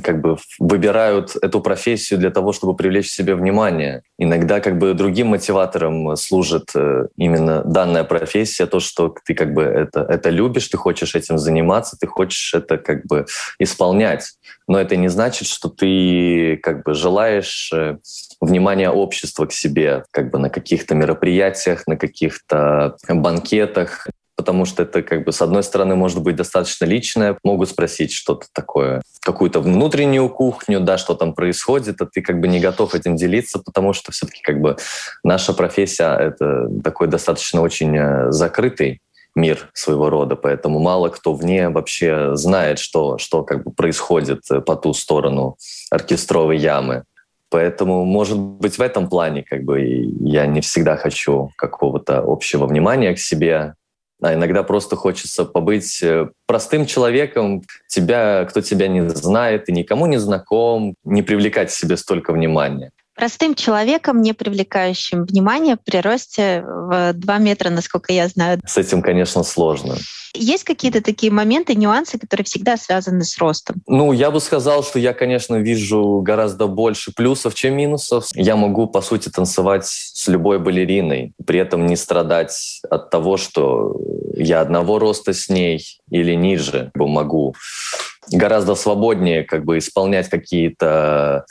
как 0.01 0.21
бы 0.21 0.37
выбирают 0.59 1.37
эту 1.41 1.61
профессию 1.61 2.19
для 2.19 2.31
того, 2.31 2.53
чтобы 2.53 2.77
привлечь 2.77 3.11
себе 3.11 3.35
внимание. 3.35 4.03
Иногда 4.19 4.61
как 4.61 4.79
бы 4.79 4.95
другим 4.95 5.29
мотиватором 5.29 6.17
служит 6.17 6.71
э, 6.75 7.07
именно 7.17 7.63
данная 7.65 8.05
профессия, 8.05 8.67
то, 8.67 8.81
что 8.81 9.15
ты 9.25 9.35
как 9.35 9.55
бы 9.55 9.63
это, 9.63 10.01
это 10.01 10.31
любишь, 10.31 10.69
ты 10.69 10.77
хочешь 10.77 11.15
этим 11.15 11.39
заниматься, 11.39 11.97
ты 11.99 12.07
хочешь 12.07 12.55
это 12.55 12.79
как 12.79 13.07
бы 13.07 13.27
исполнять. 13.59 14.33
Но 14.67 14.81
это 14.81 14.97
не 14.97 15.09
значит, 15.09 15.49
что 15.49 15.69
ты 15.69 16.59
как 16.63 16.85
бы 16.85 16.95
желаешь 16.95 17.71
э, 17.73 17.99
внимания 18.41 18.91
общества 18.91 19.47
к 19.47 19.53
себе, 19.53 20.05
как 20.11 20.31
бы 20.31 20.39
на 20.39 20.51
каких-то 20.51 20.95
мероприятиях, 20.95 21.87
на 21.87 21.97
каких-то 21.97 22.97
банкетах 23.09 24.07
потому 24.41 24.65
что 24.65 24.85
это 24.85 25.03
как 25.03 25.25
бы 25.25 25.33
с 25.33 25.43
одной 25.43 25.63
стороны 25.63 25.97
может 25.97 26.23
быть 26.23 26.35
достаточно 26.35 26.87
личное, 26.87 27.37
могут 27.45 27.69
спросить 27.69 28.11
что-то 28.11 28.47
такое, 28.55 29.03
какую-то 29.21 29.61
внутреннюю 29.61 30.31
кухню, 30.31 30.81
да, 30.81 30.97
что 30.97 31.15
там 31.15 31.35
происходит, 31.35 32.01
а 32.01 32.07
ты 32.07 32.23
как 32.23 32.41
бы 32.41 32.49
не 32.49 32.59
готов 32.59 32.95
этим 32.95 33.17
делиться, 33.17 33.59
потому 33.59 33.93
что 33.93 34.13
все-таки 34.13 34.41
как 34.41 34.63
бы 34.63 34.79
наша 35.23 35.53
профессия— 35.53 36.17
это 36.19 36.71
такой 36.83 37.09
достаточно 37.09 37.61
очень 37.61 37.95
э, 37.95 38.33
закрытый 38.33 39.03
мир 39.35 39.69
своего 39.75 40.09
рода, 40.09 40.37
поэтому 40.37 40.79
мало 40.79 41.11
кто 41.11 41.35
вне 41.35 41.69
вообще 41.69 42.35
знает, 42.35 42.79
что, 42.79 43.19
что 43.19 43.43
как 43.43 43.65
бы 43.65 43.73
происходит 43.73 44.41
э, 44.51 44.63
по 44.63 44.75
ту 44.75 44.95
сторону 44.95 45.59
оркестровой 45.91 46.57
ямы. 46.57 47.05
Поэтому, 47.51 48.07
может 48.07 48.39
быть, 48.39 48.79
в 48.79 48.81
этом 48.81 49.07
плане 49.11 49.43
как 49.43 49.65
бы 49.65 49.83
я 49.83 50.47
не 50.47 50.63
всегда 50.63 50.97
хочу 50.97 51.51
какого-то 51.57 52.25
общего 52.27 52.65
внимания 52.67 53.13
к 53.13 53.19
себе, 53.19 53.75
а 54.21 54.35
иногда 54.35 54.63
просто 54.63 54.97
хочется 54.97 55.45
побыть 55.45 56.03
э, 56.03 56.29
простым 56.47 56.87
человеком, 56.87 57.63
тебя, 57.89 58.45
кто 58.45 58.61
тебя 58.61 58.89
не 58.89 59.09
знает 59.09 59.69
и 59.69 59.73
никому 59.73 60.07
не 60.07 60.19
знаком, 60.19 60.95
не 61.05 61.23
привлекать 61.23 61.69
к 61.69 61.75
себе 61.75 61.97
столько 61.97 62.33
внимания 62.33 62.91
простым 63.21 63.55
человеком, 63.55 64.23
не 64.23 64.33
привлекающим 64.33 65.27
внимания 65.27 65.77
при 65.77 65.99
росте 65.99 66.65
в 66.65 67.13
2 67.13 67.39
метра, 67.39 67.69
насколько 67.69 68.15
я 68.15 68.27
знаю. 68.29 68.59
С 68.67 68.79
этим, 68.79 69.03
конечно, 69.03 69.43
сложно. 69.43 69.97
Есть 70.33 70.65
какие-то 70.65 71.03
такие 71.03 71.31
моменты, 71.31 71.75
нюансы, 71.75 72.19
которые 72.19 72.47
всегда 72.47 72.79
связаны 72.79 73.25
с 73.25 73.37
ростом? 73.37 73.83
Ну, 73.87 74.13
я 74.13 74.31
бы 74.31 74.41
сказал, 74.41 74.83
что 74.83 74.99
я, 74.99 75.13
конечно, 75.13 75.57
вижу 75.57 76.23
гораздо 76.23 76.67
больше 76.67 77.13
плюсов, 77.13 77.55
чем 77.55 77.75
минусов. 77.75 78.25
Я 78.33 78.57
могу, 78.57 78.87
по 78.87 79.03
сути, 79.03 79.29
танцевать 79.29 79.85
с 79.85 80.27
любой 80.27 80.59
балериной, 80.59 81.35
при 81.45 81.59
этом 81.61 81.85
не 81.85 81.97
страдать 81.97 82.81
от 82.89 83.11
того, 83.11 83.37
что 83.37 84.01
я 84.35 84.63
одного 84.63 84.99
роста 84.99 85.35
с 85.35 85.51
ней 85.51 85.85
или 86.11 86.33
ниже 86.33 86.91
могу 86.95 87.55
гораздо 88.33 88.75
свободнее 88.77 89.43
как 89.43 89.67
бы 89.67 89.77
исполнять 89.77 90.31
какие-то 90.31 91.45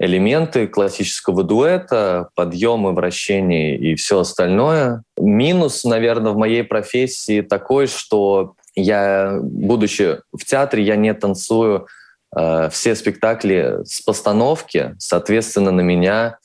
элементы 0.00 0.66
классического 0.66 1.44
дуэта, 1.44 2.30
подъемы, 2.34 2.92
вращения 2.92 3.76
и 3.76 3.94
все 3.96 4.20
остальное. 4.20 5.02
Минус, 5.18 5.84
наверное, 5.84 6.32
в 6.32 6.38
моей 6.38 6.64
профессии 6.64 7.42
такой, 7.42 7.86
что 7.86 8.54
я, 8.74 9.38
будучи 9.42 10.16
в 10.32 10.44
театре, 10.46 10.84
я 10.84 10.96
не 10.96 11.12
танцую 11.12 11.86
э, 12.34 12.70
все 12.72 12.94
спектакли 12.94 13.80
с 13.84 14.00
постановки, 14.00 14.94
соответственно, 14.98 15.70
на 15.70 15.82
меня 15.82 16.38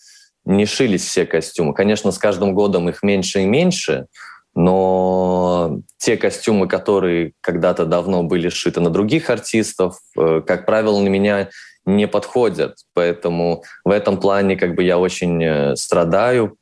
не 0.44 0.66
шились 0.66 1.06
все 1.06 1.26
костюмы. 1.26 1.74
Конечно, 1.74 2.12
с 2.12 2.18
каждым 2.18 2.54
годом 2.56 2.90
их 2.90 3.04
меньше 3.04 3.44
и 3.44 3.46
меньше, 3.46 4.08
но 4.54 5.80
те 5.98 6.18
костюмы, 6.18 6.68
которые 6.68 7.32
когда-то 7.40 7.86
давно 7.86 8.24
были 8.24 8.50
сшиты 8.50 8.82
на 8.82 8.90
других 8.90 9.30
артистов, 9.30 9.98
э, 10.20 10.42
как 10.46 10.66
правило, 10.66 11.00
на 11.00 11.08
меня 11.08 11.50
не 11.86 12.08
подходят. 12.08 12.78
Поэтому 12.94 13.64
в 13.84 13.92
этом 13.92 14.20
плане 14.20 14.56
как 14.56 14.76
бы 14.76 14.84
я 14.84 14.98
очень 14.98 15.44
э, 15.44 15.76
страдаю, 15.76 16.58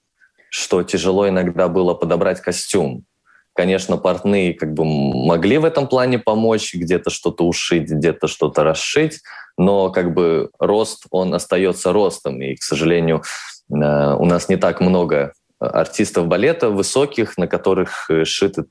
что 0.50 0.84
тяжело 0.84 1.28
иногда 1.28 1.68
было 1.68 1.94
подобрать 1.94 2.42
костюм. 2.42 3.06
Конечно, 3.54 3.98
портные 3.98 4.54
как 4.54 4.74
бы 4.74 4.84
могли 4.84 5.58
в 5.60 5.66
этом 5.66 5.88
плане 5.88 6.20
помочь, 6.20 6.74
где-то 6.74 7.10
что-то 7.10 7.46
ушить, 7.46 7.90
где-то 7.90 8.28
что-то 8.28 8.64
расшить, 8.64 9.22
но 9.58 9.92
как 9.92 10.14
бы 10.14 10.50
рост, 10.60 11.06
он 11.12 11.34
остается 11.34 11.94
ростом. 11.94 12.42
И, 12.42 12.56
к 12.56 12.64
сожалению, 12.64 13.24
э, 13.70 13.74
у 13.74 14.26
нас 14.26 14.50
не 14.50 14.58
так 14.58 14.82
много 14.82 15.34
артистов 15.60 16.28
балета 16.28 16.70
высоких, 16.70 17.38
на 17.38 17.48
которых 17.48 18.10
э, 18.10 18.26
шиты 18.26 18.66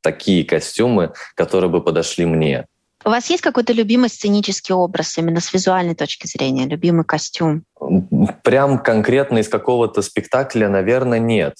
такие 0.00 0.44
костюмы, 0.44 1.12
которые 1.34 1.70
бы 1.70 1.82
подошли 1.82 2.24
мне. 2.24 2.66
У 3.04 3.10
вас 3.10 3.30
есть 3.30 3.42
какой-то 3.42 3.72
любимый 3.72 4.08
сценический 4.08 4.74
образ 4.74 5.16
именно 5.18 5.40
с 5.40 5.52
визуальной 5.54 5.94
точки 5.94 6.26
зрения, 6.26 6.66
любимый 6.66 7.04
костюм? 7.04 7.64
Прям 8.42 8.78
конкретно 8.78 9.38
из 9.38 9.48
какого-то 9.48 10.02
спектакля, 10.02 10.68
наверное, 10.68 11.20
нет. 11.20 11.54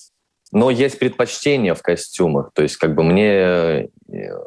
Но 0.51 0.71
есть 0.71 0.99
предпочтения 0.99 1.75
в 1.75 1.83
костюмах. 1.83 2.51
То 2.55 2.63
есть 2.63 2.77
как 2.77 2.95
бы 2.95 3.05
мне 3.05 3.31
э, 3.31 3.89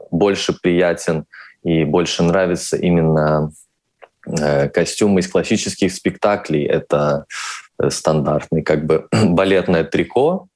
больше 0.10 0.54
приятен 0.54 1.25
и 1.63 1.86
больше 1.86 2.23
нравится 2.23 2.75
именно 2.75 3.51
э, 4.27 4.67
костюмы 4.69 5.21
из 5.21 5.30
классических 5.30 5.93
спектаклей. 5.93 6.65
Это 6.65 7.25
э, 7.80 7.89
стандартный 7.89 8.63
как 8.63 8.86
бы 8.86 9.08
балетное 9.12 9.84
трико 9.84 10.47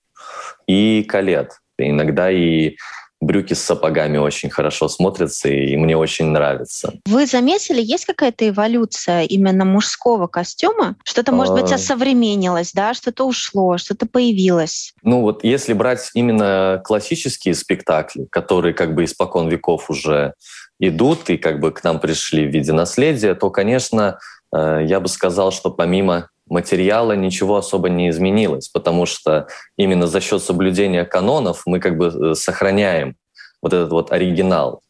и 0.68 1.04
калет. 1.04 1.60
Иногда 1.78 2.32
и 2.32 2.76
брюки 3.22 3.54
с 3.54 3.62
сапогами 3.62 4.18
очень 4.18 4.50
хорошо 4.50 4.88
смотрятся, 4.88 5.50
и 5.50 5.76
мне 5.78 5.98
очень 5.98 6.28
нравится. 6.28 6.94
Вы 7.06 7.26
заметили, 7.26 7.82
есть 7.82 8.06
какая-то 8.06 8.48
эволюция 8.50 9.24
именно 9.24 9.66
мужского 9.66 10.28
костюма? 10.28 10.96
Что-то, 11.04 11.32
может 11.32 11.54
быть, 11.54 11.72
а. 11.72 11.76
осовременилось, 11.76 12.74
да? 12.74 12.94
Что-то 12.94 13.26
ушло, 13.26 13.78
что-то 13.78 14.06
появилось? 14.06 14.94
Ну 15.04 15.22
вот 15.22 15.44
если 15.44 15.74
брать 15.74 16.10
именно 16.14 16.82
классические 16.84 17.56
спектакли, 17.56 18.28
которые 18.32 18.74
как 18.74 18.94
бы 18.94 19.06
испокон 19.06 19.50
веков 19.50 19.90
уже 19.90 20.34
идут 20.80 21.30
и 21.30 21.38
как 21.38 21.60
бы 21.60 21.72
к 21.72 21.84
нам 21.84 22.00
пришли 22.00 22.46
в 22.46 22.52
виде 22.52 22.74
наследия, 22.74 23.34
то, 23.34 23.50
конечно, 23.50 24.20
э, 24.54 24.86
я 24.86 25.00
бы 25.00 25.08
сказал, 25.08 25.52
что 25.52 25.72
помимо 25.72 26.30
материала 26.48 27.14
ничего 27.14 27.58
особо 27.58 27.90
не 27.90 28.10
изменилось, 28.10 28.70
потому 28.70 29.06
что 29.06 29.48
именно 29.78 30.08
за 30.08 30.22
счет 30.22 30.44
соблюдения 30.44 31.06
канонов 31.06 31.64
мы 31.66 31.80
как 31.80 31.98
бы 31.98 32.08
э, 32.08 32.36
сохраняем 32.36 33.16
вот 33.62 33.74
этот 33.74 33.92
вот 33.92 34.12
оригинал. 34.12 34.82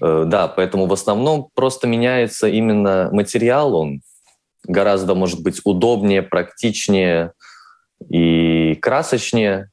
Э, 0.00 0.24
да, 0.26 0.48
поэтому 0.48 0.86
в 0.86 0.92
основном 0.92 1.48
просто 1.54 1.86
меняется 1.86 2.48
именно 2.48 3.10
материал, 3.12 3.74
он 3.74 4.00
гораздо, 4.66 5.14
может 5.14 5.42
быть, 5.42 5.60
удобнее, 5.64 6.22
практичнее 6.22 7.32
и 8.08 8.74
красочнее. 8.76 9.70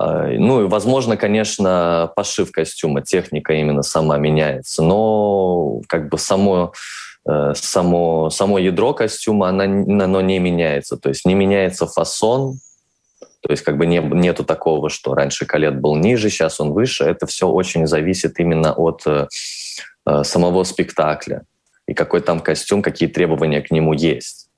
Э, 0.00 0.36
ну 0.38 0.64
и, 0.64 0.68
возможно, 0.68 1.16
конечно, 1.16 2.12
пошив 2.16 2.50
костюма, 2.50 3.02
техника 3.02 3.52
именно 3.52 3.82
сама 3.82 4.18
меняется, 4.18 4.82
но 4.82 5.80
как 5.88 6.08
бы 6.08 6.18
само 6.18 6.72
само, 7.54 8.30
само 8.30 8.58
ядро 8.58 8.94
костюма, 8.94 9.48
она, 9.48 9.64
оно 9.64 10.20
не 10.20 10.38
меняется. 10.38 10.96
То 10.96 11.08
есть 11.08 11.24
не 11.24 11.34
меняется 11.34 11.86
фасон, 11.86 12.58
то 13.40 13.50
есть 13.50 13.62
как 13.62 13.78
бы 13.78 13.86
не, 13.86 13.98
нету 13.98 14.44
такого, 14.44 14.90
что 14.90 15.14
раньше 15.14 15.46
колет 15.46 15.80
был 15.80 15.96
ниже, 15.96 16.28
сейчас 16.28 16.60
он 16.60 16.72
выше. 16.72 17.04
Это 17.04 17.26
все 17.26 17.48
очень 17.48 17.86
зависит 17.86 18.38
именно 18.38 18.72
от 18.72 19.02
э, 19.06 19.28
э, 20.06 20.24
самого 20.24 20.64
спектакля 20.64 21.44
и 21.86 21.94
какой 21.94 22.20
там 22.20 22.40
костюм, 22.40 22.82
какие 22.82 23.08
требования 23.08 23.62
к 23.62 23.70
нему 23.70 23.94
есть. 23.94 24.48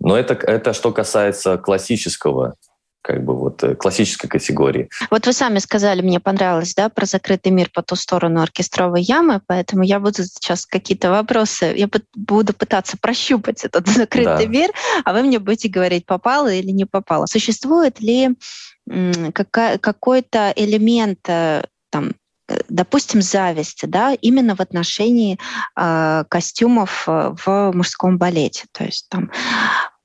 Но 0.00 0.16
это, 0.16 0.34
это 0.34 0.72
что 0.72 0.92
касается 0.92 1.58
классического 1.58 2.54
как 3.02 3.24
бы 3.24 3.34
вот 3.36 3.62
э, 3.62 3.74
классической 3.74 4.28
категории. 4.28 4.88
Вот 5.10 5.26
вы 5.26 5.32
сами 5.32 5.58
сказали, 5.58 6.02
мне 6.02 6.20
понравилось, 6.20 6.74
да, 6.74 6.88
про 6.88 7.06
закрытый 7.06 7.52
мир 7.52 7.70
по 7.72 7.82
ту 7.82 7.96
сторону 7.96 8.42
оркестровой 8.42 9.02
ямы, 9.02 9.40
поэтому 9.46 9.82
я 9.82 10.00
буду 10.00 10.24
сейчас 10.24 10.66
какие-то 10.66 11.10
вопросы, 11.10 11.74
я 11.76 11.88
буду 12.14 12.52
пытаться 12.54 12.96
прощупать 13.00 13.64
этот 13.64 13.86
закрытый 13.88 14.46
да. 14.46 14.52
мир, 14.52 14.70
а 15.04 15.12
вы 15.12 15.22
мне 15.22 15.38
будете 15.38 15.68
говорить, 15.68 16.06
попало 16.06 16.52
или 16.52 16.70
не 16.70 16.84
попало. 16.84 17.26
Существует 17.26 18.00
ли 18.00 18.36
какой-то 19.32 20.52
элемент 20.56 21.20
э, 21.28 21.64
там 21.90 22.12
э, 22.48 22.60
допустим, 22.68 23.22
зависти, 23.22 23.86
да, 23.86 24.14
именно 24.14 24.56
в 24.56 24.60
отношении 24.60 25.38
э, 25.76 26.24
костюмов 26.28 27.06
в 27.06 27.72
мужском 27.74 28.18
балете. 28.18 28.64
То 28.72 28.84
есть 28.84 29.08
там 29.08 29.30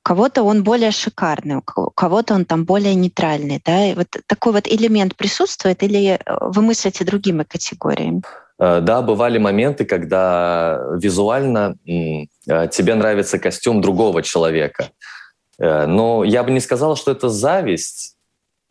кого-то 0.04 0.42
он 0.42 0.62
более 0.62 0.90
шикарный, 0.90 1.56
у 1.56 1.62
кого-то 1.62 2.34
он 2.34 2.44
там 2.44 2.64
более 2.64 2.94
нейтральный. 2.94 3.60
Да? 3.64 3.86
И 3.86 3.94
вот 3.94 4.08
такой 4.26 4.52
вот 4.52 4.68
элемент 4.68 5.16
присутствует 5.16 5.82
или 5.82 6.12
э, 6.12 6.18
вы 6.40 6.62
мыслите 6.62 7.04
другими 7.04 7.42
категориями? 7.42 8.22
Э, 8.60 8.80
да, 8.80 9.02
бывали 9.02 9.38
моменты, 9.38 9.84
когда 9.84 10.78
визуально 11.00 11.76
э, 11.86 12.68
тебе 12.68 12.94
нравится 12.94 13.38
костюм 13.38 13.80
другого 13.80 14.22
человека. 14.22 14.90
Но 15.58 16.24
я 16.24 16.42
бы 16.42 16.50
не 16.50 16.58
сказал, 16.58 16.96
что 16.96 17.12
это 17.12 17.28
зависть, 17.28 18.16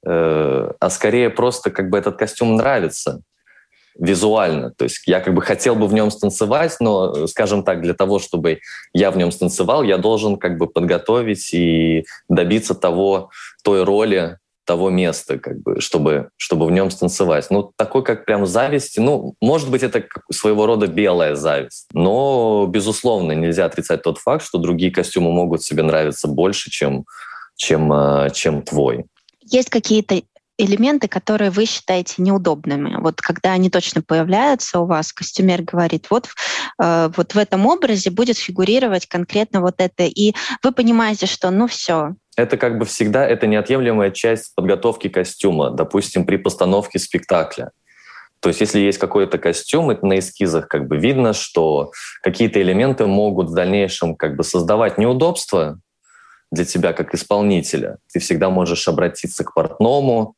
а 0.05 0.89
скорее 0.89 1.29
просто 1.29 1.71
как 1.71 1.89
бы 1.89 1.97
этот 1.97 2.17
костюм 2.17 2.57
нравится 2.57 3.21
визуально. 3.97 4.71
То 4.71 4.85
есть 4.85 5.01
я 5.07 5.19
как 5.19 5.33
бы 5.33 5.41
хотел 5.41 5.75
бы 5.75 5.87
в 5.87 5.93
нем 5.93 6.11
станцевать, 6.11 6.77
но, 6.79 7.27
скажем 7.27 7.63
так, 7.63 7.81
для 7.81 7.93
того, 7.93 8.19
чтобы 8.19 8.59
я 8.93 9.11
в 9.11 9.17
нем 9.17 9.31
станцевал, 9.31 9.83
я 9.83 9.97
должен 9.97 10.37
как 10.37 10.57
бы 10.57 10.67
подготовить 10.67 11.53
и 11.53 12.05
добиться 12.27 12.75
того, 12.75 13.29
той 13.63 13.83
роли, 13.83 14.37
того 14.65 14.89
места, 14.89 15.37
как 15.39 15.61
бы, 15.61 15.81
чтобы, 15.81 16.29
чтобы 16.37 16.65
в 16.65 16.71
нем 16.71 16.89
станцевать. 16.89 17.49
Ну, 17.49 17.71
такой, 17.75 18.03
как 18.03 18.25
прям 18.25 18.45
зависть, 18.45 18.97
ну, 18.97 19.35
может 19.41 19.69
быть, 19.69 19.83
это 19.83 20.05
своего 20.31 20.65
рода 20.65 20.87
белая 20.87 21.35
зависть. 21.35 21.87
Но, 21.93 22.65
безусловно, 22.67 23.33
нельзя 23.33 23.65
отрицать 23.65 24.03
тот 24.03 24.19
факт, 24.19 24.45
что 24.45 24.57
другие 24.57 24.91
костюмы 24.91 25.31
могут 25.31 25.63
себе 25.63 25.83
нравиться 25.83 26.27
больше, 26.27 26.69
чем, 26.71 27.05
чем, 27.55 27.91
э, 27.91 28.29
чем 28.33 28.61
твой. 28.61 29.05
Есть 29.41 29.69
какие-то 29.69 30.21
элементы, 30.57 31.07
которые 31.07 31.49
вы 31.49 31.65
считаете 31.65 32.21
неудобными. 32.21 32.97
Вот 32.99 33.21
когда 33.21 33.53
они 33.53 33.69
точно 33.69 34.01
появляются 34.01 34.79
у 34.79 34.85
вас, 34.85 35.11
костюмер 35.11 35.63
говорит, 35.63 36.07
вот, 36.09 36.29
э, 36.81 37.09
вот 37.15 37.33
в 37.33 37.37
этом 37.37 37.65
образе 37.65 38.11
будет 38.11 38.37
фигурировать 38.37 39.07
конкретно 39.07 39.61
вот 39.61 39.75
это, 39.77 40.03
и 40.03 40.33
вы 40.63 40.71
понимаете, 40.71 41.25
что 41.25 41.49
ну 41.49 41.67
все. 41.67 42.15
Это 42.35 42.57
как 42.57 42.77
бы 42.77 42.85
всегда 42.85 43.27
это 43.27 43.47
неотъемлемая 43.47 44.11
часть 44.11 44.53
подготовки 44.55 45.07
костюма, 45.07 45.71
допустим, 45.71 46.25
при 46.25 46.37
постановке 46.37 46.99
спектакля. 46.99 47.71
То 48.39 48.49
есть 48.49 48.59
если 48.59 48.79
есть 48.79 48.97
какой-то 48.97 49.37
костюм, 49.37 49.89
это 49.89 50.05
на 50.05 50.19
эскизах 50.19 50.67
как 50.67 50.87
бы 50.87 50.97
видно, 50.97 51.31
что 51.31 51.91
какие-то 52.21 52.61
элементы 52.61 53.05
могут 53.05 53.49
в 53.49 53.53
дальнейшем 53.53 54.15
как 54.15 54.35
бы 54.35 54.43
создавать 54.43 54.97
неудобства, 54.97 55.79
для 56.53 56.65
тебя 56.65 56.93
как 56.93 57.13
исполнителя. 57.15 57.97
Ты 58.13 58.19
всегда 58.19 58.49
можешь 58.49 58.87
обратиться 58.87 59.43
к 59.43 59.53
портному. 59.53 60.35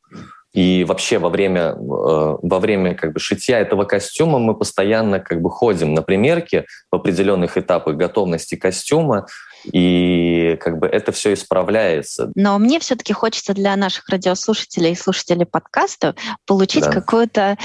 И 0.54 0.84
вообще 0.84 1.18
во 1.18 1.28
время, 1.28 1.74
э, 1.74 1.76
во 1.78 2.58
время 2.58 2.94
как 2.94 3.12
бы 3.12 3.20
шитья 3.20 3.60
этого 3.60 3.84
костюма 3.84 4.38
мы 4.38 4.54
постоянно 4.54 5.20
как 5.20 5.42
бы 5.42 5.50
ходим 5.50 5.92
на 5.92 6.00
примерки 6.00 6.64
в 6.90 6.96
определенных 6.96 7.58
этапах 7.58 7.96
готовности 7.96 8.54
костюма, 8.54 9.26
и 9.70 10.56
как 10.60 10.78
бы 10.78 10.86
это 10.86 11.12
все 11.12 11.34
исправляется. 11.34 12.32
Но 12.34 12.58
мне 12.58 12.80
все-таки 12.80 13.12
хочется 13.12 13.52
для 13.52 13.76
наших 13.76 14.08
радиослушателей 14.08 14.92
и 14.92 14.96
слушателей 14.96 15.44
подкастов 15.44 16.14
получить 16.46 16.84
да. 16.84 16.92
какую-то 16.92 17.58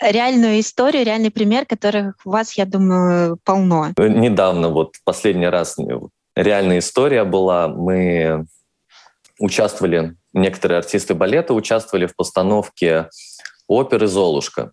реальную 0.00 0.60
историю, 0.60 1.04
реальный 1.04 1.32
пример, 1.32 1.66
которых 1.66 2.14
у 2.24 2.30
вас, 2.30 2.52
я 2.52 2.64
думаю, 2.64 3.38
полно. 3.42 3.88
Недавно, 3.98 4.68
вот 4.68 4.94
последний 5.04 5.48
раз 5.48 5.78
реальная 6.36 6.78
история 6.78 7.24
была. 7.24 7.68
Мы 7.68 8.46
участвовали, 9.40 10.16
некоторые 10.32 10.78
артисты 10.78 11.14
балета 11.14 11.54
участвовали 11.54 12.06
в 12.06 12.14
постановке 12.14 13.08
оперы 13.66 14.06
«Золушка». 14.06 14.72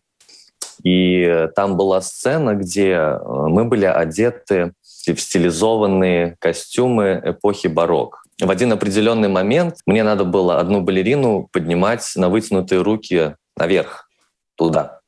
И 0.83 1.47
там 1.55 1.77
была 1.77 2.01
сцена, 2.01 2.55
где 2.55 2.89
э, 2.89 3.19
мы 3.25 3.63
были 3.65 3.85
одеты 3.85 4.73
в 5.05 5.17
стилизованные 5.17 6.35
костюмы 6.39 7.21
эпохи 7.23 7.67
барокко. 7.67 8.19
В 8.41 8.49
один 8.49 8.73
определенный 8.73 9.29
момент 9.29 9.77
мне 9.85 10.03
надо 10.03 10.23
было 10.25 10.59
одну 10.59 10.81
балерину 10.81 11.47
поднимать 11.51 12.11
на 12.15 12.29
вытянутые 12.29 12.81
руки 12.81 13.35
наверх, 13.55 14.09
туда. 14.55 14.99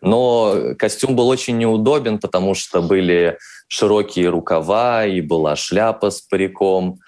Но 0.00 0.74
костюм 0.78 1.16
был 1.16 1.28
очень 1.28 1.58
неудобен, 1.58 2.18
потому 2.18 2.54
что 2.54 2.80
были 2.80 3.38
широкие 3.68 4.30
рукава, 4.30 5.06
и 5.06 5.20
была 5.20 5.54
шляпа 5.54 6.10
с 6.10 6.20
париком, 6.22 6.98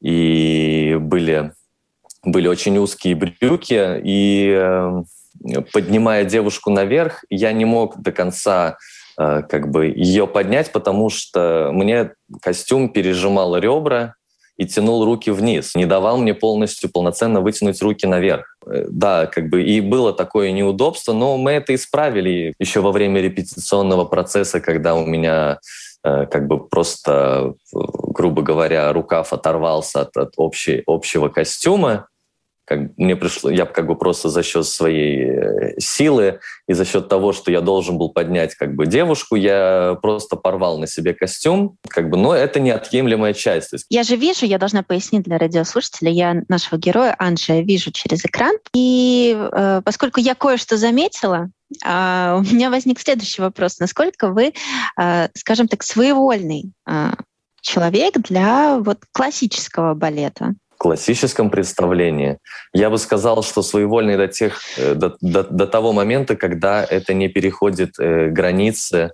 и 0.00 0.96
были, 1.00 1.52
были 2.24 2.48
очень 2.48 2.78
узкие 2.78 3.16
брюки. 3.16 4.00
И 4.04 4.54
э, 4.56 5.02
поднимая 5.72 6.24
девушку 6.24 6.70
наверх, 6.70 7.24
я 7.28 7.52
не 7.52 7.64
мог 7.64 8.00
до 8.00 8.12
конца 8.12 8.78
э, 9.18 9.42
как 9.42 9.70
бы 9.70 9.86
ее 9.86 10.26
поднять, 10.26 10.72
потому 10.72 11.10
что 11.10 11.70
мне 11.72 12.12
костюм 12.40 12.90
пережимал 12.90 13.56
ребра 13.56 14.14
и 14.56 14.66
тянул 14.66 15.04
руки 15.04 15.30
вниз, 15.30 15.76
не 15.76 15.86
давал 15.86 16.18
мне 16.18 16.34
полностью 16.34 16.90
полноценно 16.90 17.40
вытянуть 17.40 17.80
руки 17.80 18.06
наверх. 18.06 18.56
Э, 18.66 18.86
да, 18.88 19.26
как 19.26 19.48
бы 19.48 19.62
и 19.62 19.80
было 19.80 20.12
такое 20.12 20.52
неудобство, 20.52 21.12
но 21.12 21.36
мы 21.36 21.52
это 21.52 21.74
исправили 21.74 22.54
еще 22.58 22.80
во 22.80 22.92
время 22.92 23.20
репетиционного 23.20 24.04
процесса, 24.04 24.60
когда 24.60 24.94
у 24.94 25.04
меня 25.04 25.58
как 26.02 26.46
бы 26.46 26.66
просто, 26.66 27.54
грубо 27.72 28.42
говоря, 28.42 28.92
рукав 28.92 29.32
оторвался 29.32 30.02
от, 30.02 30.16
от 30.16 30.34
общей, 30.36 30.82
общего 30.86 31.28
костюма, 31.28 32.08
как 32.68 32.98
мне 32.98 33.16
пришло, 33.16 33.50
я 33.50 33.64
как 33.64 33.86
бы 33.86 33.96
просто 33.96 34.28
за 34.28 34.42
счет 34.42 34.66
своей 34.66 35.24
э, 35.24 35.80
силы 35.80 36.40
и 36.66 36.74
за 36.74 36.84
счет 36.84 37.08
того, 37.08 37.32
что 37.32 37.50
я 37.50 37.62
должен 37.62 37.96
был 37.96 38.10
поднять 38.10 38.54
как 38.54 38.74
бы 38.74 38.86
девушку, 38.86 39.36
я 39.36 39.96
просто 40.02 40.36
порвал 40.36 40.78
на 40.78 40.86
себе 40.86 41.14
костюм, 41.14 41.78
как 41.88 42.10
бы, 42.10 42.18
но 42.18 42.34
это 42.34 42.60
неотъемлемая 42.60 43.32
часть. 43.32 43.72
есть... 43.72 43.86
Я 43.88 44.02
же 44.02 44.16
вижу, 44.16 44.44
я 44.44 44.58
должна 44.58 44.82
пояснить 44.82 45.22
для 45.22 45.38
радиослушателя, 45.38 46.10
я 46.10 46.42
нашего 46.48 46.78
героя 46.78 47.16
Анжи 47.18 47.62
вижу 47.62 47.90
через 47.90 48.24
экран, 48.26 48.56
и 48.74 49.34
э, 49.34 49.80
поскольку 49.82 50.20
я 50.20 50.34
кое-что 50.34 50.76
заметила, 50.76 51.48
э, 51.84 52.34
у 52.38 52.42
меня 52.42 52.70
возник 52.70 53.00
следующий 53.00 53.42
вопрос: 53.42 53.78
насколько 53.78 54.28
вы, 54.28 54.52
э, 55.00 55.28
скажем 55.34 55.68
так, 55.68 55.82
своевольный 55.82 56.72
э, 56.86 57.10
человек 57.60 58.18
для 58.18 58.78
вот 58.78 58.98
классического 59.12 59.94
балета? 59.94 60.54
классическом 60.80 61.50
представлении. 61.50 62.38
Я 62.72 62.88
бы 62.88 62.98
сказал, 62.98 63.42
что 63.42 63.62
своевольный 63.62 64.16
до, 64.16 64.28
тех, 64.28 64.60
э, 64.76 64.94
до, 64.94 65.16
до, 65.20 65.42
до 65.42 65.66
того 65.66 65.92
момента, 65.92 66.36
когда 66.36 66.84
это 66.84 67.14
не 67.14 67.28
переходит 67.28 67.98
э, 67.98 68.28
границы 68.28 69.10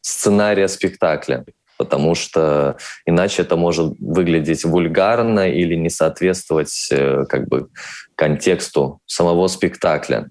сценария 0.00 0.68
спектакля 0.68 1.44
потому 1.76 2.14
что 2.14 2.76
иначе 3.06 3.42
это 3.42 3.56
может 3.56 3.94
выглядеть 3.98 4.64
вульгарно 4.64 5.48
или 5.48 5.74
не 5.74 5.90
соответствовать 5.90 6.88
э, 6.90 7.24
как 7.28 7.48
бы 7.48 7.68
контексту 8.14 9.00
самого 9.06 9.48
спектакля. 9.48 10.30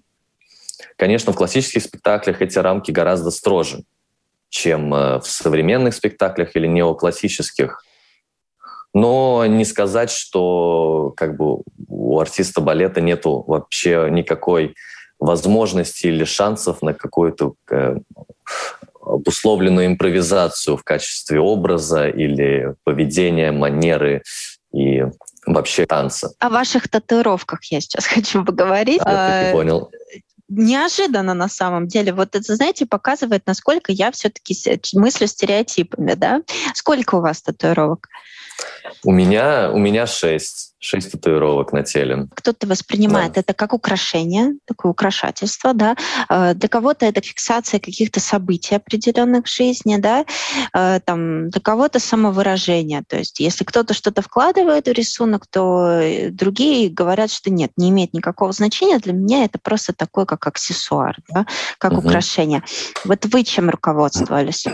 Конечно, 0.98 1.34
в 1.34 1.36
классических 1.36 1.84
спектаклях 1.84 2.42
эти 2.42 2.58
рамки 2.60 2.92
гораздо 2.92 3.32
строже, 3.32 3.84
чем 4.50 4.94
э, 4.94 5.20
в 5.20 5.28
современных 5.28 5.94
спектаклях 5.94 6.56
или 6.56 6.68
неоклассических 6.68 7.84
но 8.94 9.46
не 9.48 9.66
сказать, 9.66 10.12
что 10.12 11.14
как 11.18 11.36
бы 11.36 11.64
у 11.88 12.20
артиста 12.20 12.62
балета 12.62 13.02
нету 13.02 13.44
вообще 13.48 14.08
никакой 14.12 14.76
возможности 15.20 16.08
или 16.08 16.26
шансов 16.26 16.82
на 16.82 16.94
какую-то 16.94 17.56
э, 17.72 17.96
обусловленную 19.02 19.88
импровизацию 19.88 20.78
в 20.78 20.84
качестве 20.84 21.40
образа 21.40 22.08
или 22.08 22.76
поведения, 22.84 23.52
манеры 23.52 24.22
и 24.74 25.04
вообще 25.46 25.86
танца. 25.86 26.34
О 26.40 26.50
ваших 26.50 26.88
татуировках 26.88 27.64
я 27.66 27.82
сейчас 27.82 28.06
хочу 28.08 28.46
поговорить. 28.46 29.02
Я 29.06 29.50
а, 29.50 29.52
понял 29.52 29.90
неожиданно 30.56 31.34
на 31.34 31.48
самом 31.48 31.88
деле. 31.88 32.14
Вот 32.14 32.36
это, 32.36 32.56
знаете, 32.56 32.86
показывает, 32.86 33.46
насколько 33.46 33.92
я 33.92 34.12
все-таки 34.12 34.56
мыслю 34.94 35.28
стереотипами, 35.28 36.14
да? 36.14 36.42
Сколько 36.74 37.16
у 37.16 37.22
вас 37.22 37.42
татуировок? 37.42 38.08
У 39.04 39.12
меня, 39.12 39.72
у 39.72 39.78
меня 39.78 40.08
шесть. 40.08 40.73
Шесть 40.84 41.14
татуировок 41.14 41.72
на 41.72 41.84
теле. 41.84 42.28
Кто-то 42.36 42.68
воспринимает 42.68 43.34
да. 43.34 43.40
это 43.40 43.54
как 43.54 43.72
украшение, 43.72 44.56
такое 44.66 44.92
украшательство, 44.92 45.74
да. 45.74 45.96
Э, 46.30 46.54
для 46.54 46.68
кого-то 46.68 47.06
это 47.06 47.22
фиксация 47.22 47.80
каких-то 47.80 48.20
событий 48.20 48.76
определенных 48.76 49.46
в 49.46 49.50
жизни, 49.50 49.96
да. 49.96 50.26
Э, 50.74 51.00
там, 51.00 51.50
для 51.52 51.62
кого-то 51.62 52.00
самовыражение. 52.00 53.02
То 53.08 53.16
есть 53.16 53.40
если 53.40 53.64
кто-то 53.64 53.94
что-то 53.94 54.22
вкладывает 54.22 54.88
в 54.88 54.92
рисунок, 54.92 55.48
то 55.48 55.88
э, 55.88 56.30
другие 56.32 56.90
говорят, 56.90 57.32
что 57.32 57.50
нет, 57.50 57.72
не 57.78 57.90
имеет 57.90 58.14
никакого 58.14 58.52
значения. 58.52 59.00
Для 59.00 59.14
меня 59.14 59.46
это 59.46 59.60
просто 59.60 59.94
такое, 59.94 60.26
как 60.26 60.46
аксессуар, 60.46 61.16
да, 61.30 61.46
как 61.78 61.94
угу. 61.94 62.02
украшение. 62.02 62.62
Вот 63.06 63.26
вы 63.26 63.46
чем 63.46 63.70
руководствовались? 63.70 64.66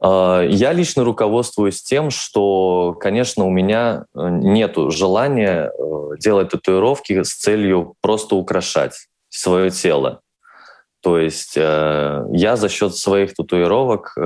А, 0.00 0.42
я 0.42 0.72
лично 0.72 1.04
руководствуюсь 1.04 1.82
тем, 1.82 2.10
что, 2.10 2.96
конечно, 3.00 3.44
у 3.44 3.50
меня 3.50 4.04
э, 4.14 4.28
нет 4.30 4.76
желания 4.90 5.70
э, 5.70 6.16
делать 6.18 6.50
татуировки 6.50 7.22
с 7.22 7.34
целью 7.34 7.94
просто 8.00 8.36
украшать 8.36 9.08
свое 9.28 9.70
тело. 9.70 10.20
То 11.00 11.18
есть 11.18 11.56
э, 11.56 12.24
я 12.32 12.56
за 12.56 12.68
счет 12.68 12.96
своих 12.96 13.34
татуировок 13.34 14.16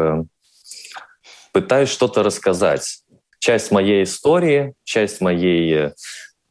пытаюсь 1.52 1.90
что-то 1.90 2.22
рассказать. 2.22 3.02
Часть 3.38 3.70
моей 3.70 4.04
истории, 4.04 4.74
часть 4.84 5.20
моей 5.20 5.90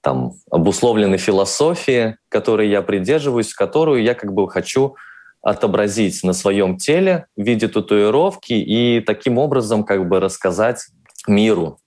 там, 0.01 0.33
обусловленной 0.51 1.17
философии, 1.17 2.17
которой 2.29 2.69
я 2.69 2.81
придерживаюсь, 2.81 3.53
которую 3.53 4.03
я 4.03 4.13
как 4.13 4.33
бы 4.33 4.49
хочу 4.49 4.95
отобразить 5.41 6.23
на 6.23 6.33
своем 6.33 6.77
теле 6.77 7.25
в 7.35 7.43
виде 7.43 7.67
татуировки 7.67 8.53
и 8.53 9.01
таким 9.01 9.37
образом 9.37 9.83
как 9.83 10.07
бы 10.07 10.19
рассказать 10.19 10.85
миру, 11.27 11.79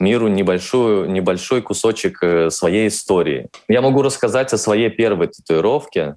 миру 0.00 0.28
небольшую, 0.28 1.10
небольшой 1.10 1.62
кусочек 1.62 2.22
э, 2.22 2.50
своей 2.50 2.88
истории. 2.88 3.48
Я 3.68 3.82
могу 3.82 4.02
рассказать 4.02 4.52
о 4.52 4.58
своей 4.58 4.90
первой 4.90 5.28
татуировке, 5.28 6.16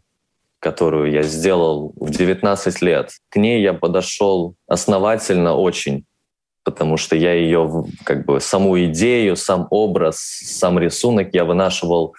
которую 0.60 1.12
я 1.12 1.24
сделал 1.24 1.94
в 1.98 2.10
19 2.10 2.82
лет. 2.82 3.12
К 3.30 3.36
ней 3.36 3.62
я 3.62 3.74
подошел 3.74 4.56
основательно 4.68 5.56
очень, 5.56 6.06
потому 6.64 6.98
что 6.98 7.16
я 7.16 7.34
ее, 7.34 7.86
как 8.04 8.26
бы, 8.26 8.40
саму 8.40 8.80
идею, 8.86 9.36
сам 9.36 9.68
образ, 9.70 10.20
сам 10.20 10.80
рисунок 10.80 11.34
я 11.34 11.46
вынашивал 11.46 12.16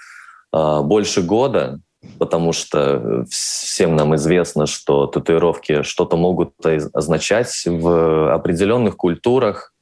э, 0.53 0.81
больше 0.83 1.23
года, 1.23 1.81
потому 2.19 2.53
что 2.53 3.25
всем 3.31 3.97
нам 3.97 4.15
известно, 4.17 4.67
что 4.67 5.07
татуировки 5.07 5.83
что-то 5.83 6.17
могут 6.17 6.55
означать 6.93 7.65
в 7.67 8.33
определенных 8.33 8.97
культурах, 8.97 9.73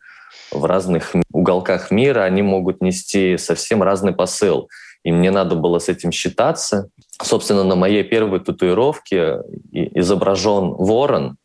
в 0.50 0.64
разных 0.64 1.14
уголках 1.32 1.90
мира, 1.90 2.22
они 2.22 2.42
могут 2.42 2.80
нести 2.80 3.36
совсем 3.36 3.82
разный 3.82 4.12
посыл. 4.12 4.68
И 5.02 5.12
мне 5.12 5.30
надо 5.30 5.54
было 5.54 5.78
с 5.78 5.88
этим 5.88 6.10
считаться. 6.10 6.88
Собственно, 7.22 7.64
на 7.64 7.76
моей 7.76 8.02
первой 8.02 8.40
татуировке 8.40 9.38
изображен 9.72 10.72
ворон 10.72 11.36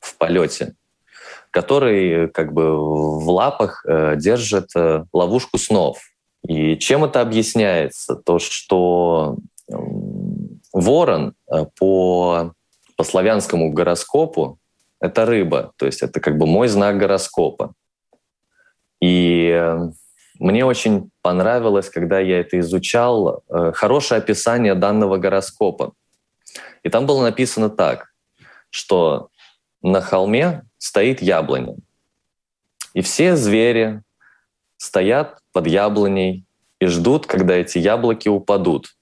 в 0.00 0.16
полете, 0.16 0.74
который 1.50 2.28
как 2.28 2.52
бы 2.52 2.76
в 2.76 3.28
лапах 3.30 3.84
э, 3.86 4.16
держит 4.16 4.70
э, 4.76 5.04
ловушку 5.12 5.58
снов. 5.58 5.98
И 6.46 6.76
чем 6.76 7.04
это 7.04 7.20
объясняется? 7.20 8.16
То, 8.16 8.38
что 8.38 9.36
Ворон 9.68 11.34
э, 11.50 11.64
по, 11.78 12.54
по 12.96 13.04
славянскому 13.04 13.72
гороскопу— 13.72 14.58
это 15.00 15.24
рыба, 15.24 15.72
то 15.76 15.86
есть 15.86 16.02
это 16.02 16.20
как 16.20 16.36
бы 16.38 16.46
мой 16.46 16.68
знак 16.68 16.98
гороскопа. 16.98 17.74
И 19.00 19.50
э, 19.50 19.78
мне 20.38 20.64
очень 20.64 21.10
понравилось, 21.22 21.90
когда 21.90 22.18
я 22.18 22.40
это 22.40 22.58
изучал, 22.60 23.42
э, 23.48 23.72
хорошее 23.72 24.18
описание 24.18 24.74
данного 24.74 25.16
гороскопа. 25.16 25.92
И 26.82 26.88
там 26.88 27.06
было 27.06 27.22
написано 27.22 27.70
так, 27.70 28.12
что 28.70 29.28
на 29.82 30.00
холме 30.00 30.62
стоит 30.78 31.22
яблоня. 31.22 31.76
И 32.94 33.00
все 33.00 33.36
звери 33.36 34.02
стоят 34.76 35.38
под 35.52 35.66
яблоней 35.66 36.44
и 36.80 36.86
ждут, 36.86 37.26
когда 37.26 37.54
эти 37.54 37.78
яблоки 37.78 38.28
упадут. 38.28 38.96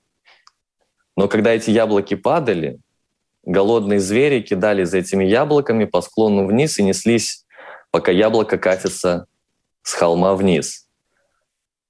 Но 1.17 1.29
когда 1.29 1.51
эти 1.53 1.71
яблоки 1.71 2.15
падали, 2.15 2.79
голодные 3.45 4.01
звери 4.01 4.41
кидали 4.41 4.85
за 4.85 4.99
этими 4.99 5.25
яблоками 5.25 5.85
по 5.85 6.01
склону 6.01 6.47
вниз 6.47 6.79
и 6.79 6.83
неслись, 6.83 7.45
пока 7.91 8.13
яблоко 8.13 8.59
катится 8.59 9.27
с 9.83 9.93
холма 9.93 10.35
вниз. 10.35 10.89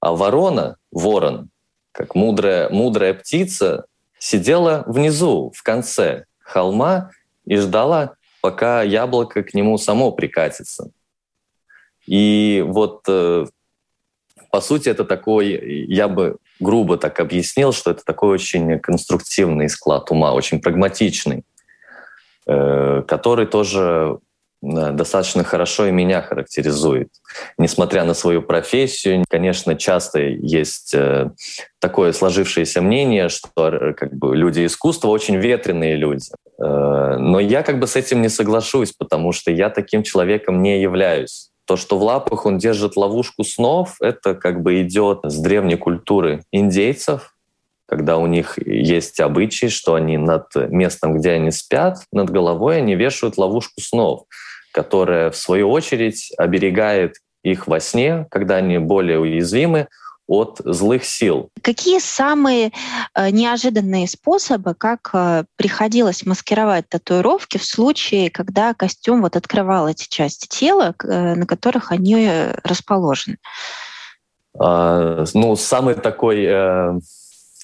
А 0.00 0.12
ворона, 0.12 0.76
ворон, 0.90 1.50
как 1.92 2.14
мудрая, 2.14 2.68
мудрая 2.70 3.14
птица, 3.14 3.87
сидела 4.18 4.82
внизу, 4.87 5.52
в 5.54 5.62
конце 5.62 6.24
холма 6.40 7.11
и 7.44 7.56
ждала, 7.56 8.14
пока 8.40 8.82
яблоко 8.82 9.42
к 9.42 9.54
нему 9.54 9.78
само 9.78 10.11
прикатится. 10.12 10.90
И 12.06 12.64
вот, 12.66 13.02
э, 13.08 13.46
по 14.53 14.61
сути, 14.61 14.91
это 14.91 15.05
такой, 15.05 15.87
я 15.88 16.09
бы 16.09 16.37
грубо 16.61 16.99
так 16.99 17.21
объяснил, 17.21 17.73
что 17.73 17.91
это 17.91 18.05
такой 18.05 18.35
очень 18.35 18.79
конструктивный 18.79 19.71
склад 19.71 20.11
ума, 20.11 20.35
очень 20.35 20.61
прагматичный, 20.61 21.45
э, 22.47 23.03
который 23.09 23.47
тоже 23.47 24.19
достаточно 24.61 25.43
хорошо 25.43 25.87
и 25.87 25.91
меня 25.91 26.21
характеризует. 26.21 27.09
Несмотря 27.57 28.05
на 28.05 28.12
свою 28.12 28.43
профессию, 28.43 29.25
конечно, 29.29 29.75
часто 29.75 30.21
есть 30.21 30.95
э, 30.95 31.31
такое 31.81 32.12
сложившееся 32.12 32.83
мнение, 32.83 33.31
что 33.31 33.49
э, 33.57 33.95
как 33.95 34.12
бы, 34.12 34.37
люди 34.37 34.67
искусства 34.67 35.09
очень 35.09 35.37
ветреные 35.37 35.97
люди. 35.97 36.27
Э, 36.62 37.17
но 37.19 37.41
я 37.41 37.62
как 37.62 37.81
бы 37.81 37.87
с 37.87 37.97
этим 37.97 38.21
не 38.21 38.29
соглашусь, 38.29 38.93
потому 38.93 39.33
что 39.33 39.51
я 39.51 39.71
таким 39.71 40.03
человеком 40.03 40.62
не 40.62 40.83
являюсь. 40.83 41.52
То, 41.66 41.77
что 41.77 41.98
в 41.98 42.03
лапах 42.03 42.46
он 42.46 42.59
держит 42.59 42.96
ловушку 42.96 43.44
снов, 43.44 43.96
это 44.01 44.35
как 44.35 44.62
бы 44.62 44.83
идет 44.83 45.20
с 45.25 45.38
древней 45.38 45.77
культуры 45.77 46.42
индейцев, 46.51 47.35
когда 47.87 48.16
у 48.16 48.27
них 48.27 48.59
есть 48.66 49.20
обычай, 49.20 49.68
что 49.68 49.94
они 49.94 50.16
над 50.16 50.46
местом, 50.55 51.18
где 51.18 51.33
они 51.33 51.51
спят, 51.51 51.98
над 52.12 52.31
головой 52.31 52.79
они 52.79 52.94
вешают 52.94 53.38
ловушку 53.38 53.81
снов 53.81 54.25
которая, 54.72 55.31
в 55.31 55.37
свою 55.37 55.70
очередь, 55.70 56.33
оберегает 56.38 57.16
их 57.44 57.66
во 57.66 57.79
сне, 57.79 58.27
когда 58.31 58.57
они 58.57 58.79
более 58.79 59.20
уязвимы 59.20 59.88
от 60.26 60.61
злых 60.64 61.04
сил. 61.04 61.50
Какие 61.62 61.98
самые 61.98 62.72
э, 63.14 63.30
неожиданные 63.30 64.06
способы, 64.08 64.74
как 64.74 65.11
э, 65.12 65.44
приходилось 65.56 66.24
маскировать 66.24 66.88
татуировки 66.88 67.58
в 67.58 67.64
случае, 67.64 68.30
когда 68.30 68.74
костюм 68.74 69.22
вот 69.22 69.37
открывал 69.37 69.88
эти 69.88 70.08
части 70.08 70.46
тела, 70.46 70.94
э, 71.02 71.35
на 71.35 71.46
которых 71.46 71.92
они 71.92 72.28
расположены? 72.64 73.38
А, 74.58 75.24
ну, 75.35 75.56
самый 75.56 75.94
такой 75.94 76.46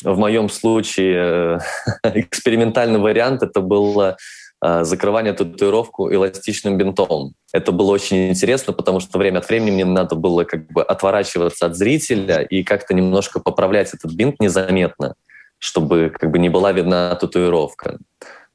в 0.05 0.17
моем 0.17 0.49
случае 0.49 1.61
экспериментальный 2.03 3.01
вариант 3.01 3.43
это 3.43 3.61
было 3.61 4.17
закрывание 4.61 5.33
татуировку 5.33 6.13
эластичным 6.13 6.77
бинтом. 6.77 7.35
Это 7.53 7.71
было 7.73 7.93
очень 7.93 8.31
интересно, 8.31 8.73
потому 8.73 9.01
что 9.01 9.19
время 9.19 9.39
от 9.39 9.49
времени 9.49 9.71
мне 9.71 9.85
надо 9.85 10.17
было 10.17 10.45
как 10.45 10.67
бы 10.73 10.83
отворачиваться 10.83 11.67
от 11.67 11.77
зрителя 11.77 12.43
и 12.43 12.65
как-то 12.65 12.95
немножко 12.95 13.41
поправлять 13.41 13.95
этот 13.95 14.13
бинт 14.13 14.41
незаметно, 14.41 15.15
чтобы 15.59 16.11
как 16.11 16.31
бы 16.31 16.39
не 16.39 16.49
была 16.49 16.73
видна 16.73 17.15
татуировка. 17.15 17.99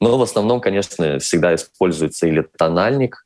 Но 0.00 0.18
в 0.18 0.22
основном, 0.22 0.60
конечно, 0.60 1.18
всегда 1.18 1.54
используется 1.54 2.26
или 2.26 2.46
тональник, 2.58 3.24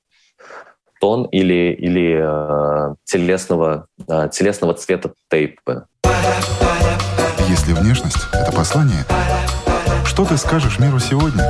тон 1.00 1.24
или, 1.24 1.72
или 1.72 2.18
э, 2.20 2.94
телесного, 3.04 3.86
э, 4.08 4.28
телесного 4.32 4.74
цвета 4.74 5.12
тейпа. 5.30 5.86
Если 7.48 7.72
внешность— 7.72 8.18
это 8.32 8.52
послание, 8.52 9.04
что 10.04 10.24
ты 10.24 10.36
скажешь 10.36 10.78
миру 10.78 10.98
сегодня? 10.98 11.44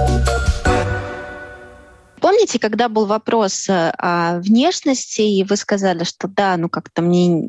Помните, 2.28 2.58
когда 2.58 2.90
был 2.90 3.06
вопрос 3.06 3.70
э, 3.70 3.90
о 3.96 4.38
внешности, 4.40 5.22
и 5.22 5.44
вы 5.44 5.56
сказали, 5.56 6.04
что 6.04 6.28
да, 6.28 6.58
ну 6.58 6.68
как-то 6.68 7.00
мне 7.00 7.48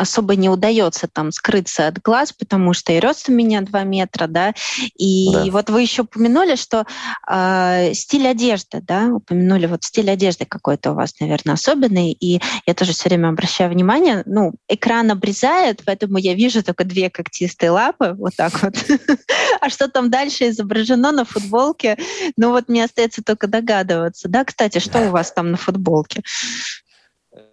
особо 0.00 0.34
не 0.34 0.48
удается 0.48 1.06
там 1.06 1.30
скрыться 1.30 1.86
от 1.86 2.02
глаз, 2.02 2.32
потому 2.32 2.72
что 2.72 2.92
и 2.92 2.98
рост 2.98 3.28
у 3.28 3.32
меня 3.32 3.60
2 3.60 3.84
метра, 3.84 4.26
да, 4.26 4.52
и 4.96 5.30
да. 5.32 5.44
вот 5.52 5.70
вы 5.70 5.82
еще 5.82 6.02
упомянули, 6.02 6.56
что 6.56 6.86
э, 7.30 7.94
стиль 7.94 8.26
одежды, 8.26 8.82
да, 8.82 9.14
упомянули 9.14 9.66
вот 9.66 9.84
стиль 9.84 10.10
одежды 10.10 10.44
какой-то 10.44 10.90
у 10.90 10.94
вас, 10.94 11.14
наверное, 11.20 11.54
особенный, 11.54 12.10
и 12.10 12.40
я 12.66 12.74
тоже 12.74 12.94
все 12.94 13.08
время 13.08 13.28
обращаю 13.28 13.70
внимание, 13.70 14.24
ну, 14.26 14.54
экран 14.66 15.08
обрезает, 15.08 15.82
поэтому 15.86 16.18
я 16.18 16.34
вижу 16.34 16.64
только 16.64 16.82
две 16.82 17.10
когтистые 17.10 17.70
лапы, 17.70 18.16
вот 18.18 18.34
так 18.34 18.60
вот, 18.60 18.74
а 19.60 19.70
что 19.70 19.86
там 19.88 20.10
дальше 20.10 20.48
изображено 20.48 21.12
на 21.12 21.24
футболке, 21.24 21.96
ну 22.36 22.50
вот 22.50 22.68
мне 22.68 22.82
остается 22.82 23.22
только 23.22 23.46
догадываться, 23.46 24.15
да, 24.24 24.44
кстати, 24.44 24.78
что 24.78 25.06
у 25.06 25.10
вас 25.10 25.32
там 25.32 25.50
на 25.50 25.56
футболке? 25.56 26.22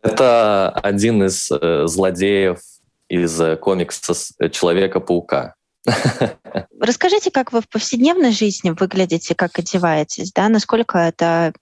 Это 0.02 0.70
один 0.70 1.24
из 1.24 1.50
э, 1.52 1.88
злодеев 1.88 2.60
из 3.10 3.40
э, 3.40 3.56
комикса 3.58 4.14
Человека-паука. 4.50 5.56
Расскажите, 6.80 7.32
как 7.32 7.52
вы 7.52 7.62
в 7.62 7.70
повседневной 7.70 8.32
жизни 8.32 8.70
выглядите, 8.72 9.36
как 9.36 9.60
одеваетесь, 9.60 10.32
да? 10.32 10.50
Насколько 10.50 10.98
это 11.00 11.54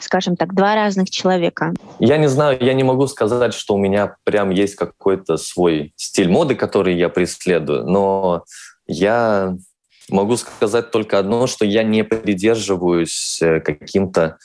скажем 0.00 0.36
так, 0.36 0.54
два 0.54 0.74
разных 0.74 1.10
человека? 1.10 1.74
Я 1.98 2.16
не 2.16 2.28
знаю, 2.28 2.58
я 2.60 2.72
не 2.72 2.82
могу 2.82 3.06
сказать, 3.06 3.54
что 3.54 3.74
у 3.74 3.78
меня 3.78 4.16
прям 4.24 4.50
есть 4.50 4.74
какой-то 4.74 5.36
свой 5.36 5.92
стиль 5.96 6.30
моды, 6.30 6.54
который 6.54 6.96
я 6.96 7.08
преследую, 7.08 7.86
но 7.86 8.44
я 8.86 9.54
могу 10.12 10.36
сказать 10.36 10.90
только 10.90 11.18
одно, 11.18 11.46
что 11.46 11.64
я 11.64 11.82
не 11.82 12.04
придерживаюсь 12.04 13.40
э, 13.42 13.60
каким-то 13.60 14.38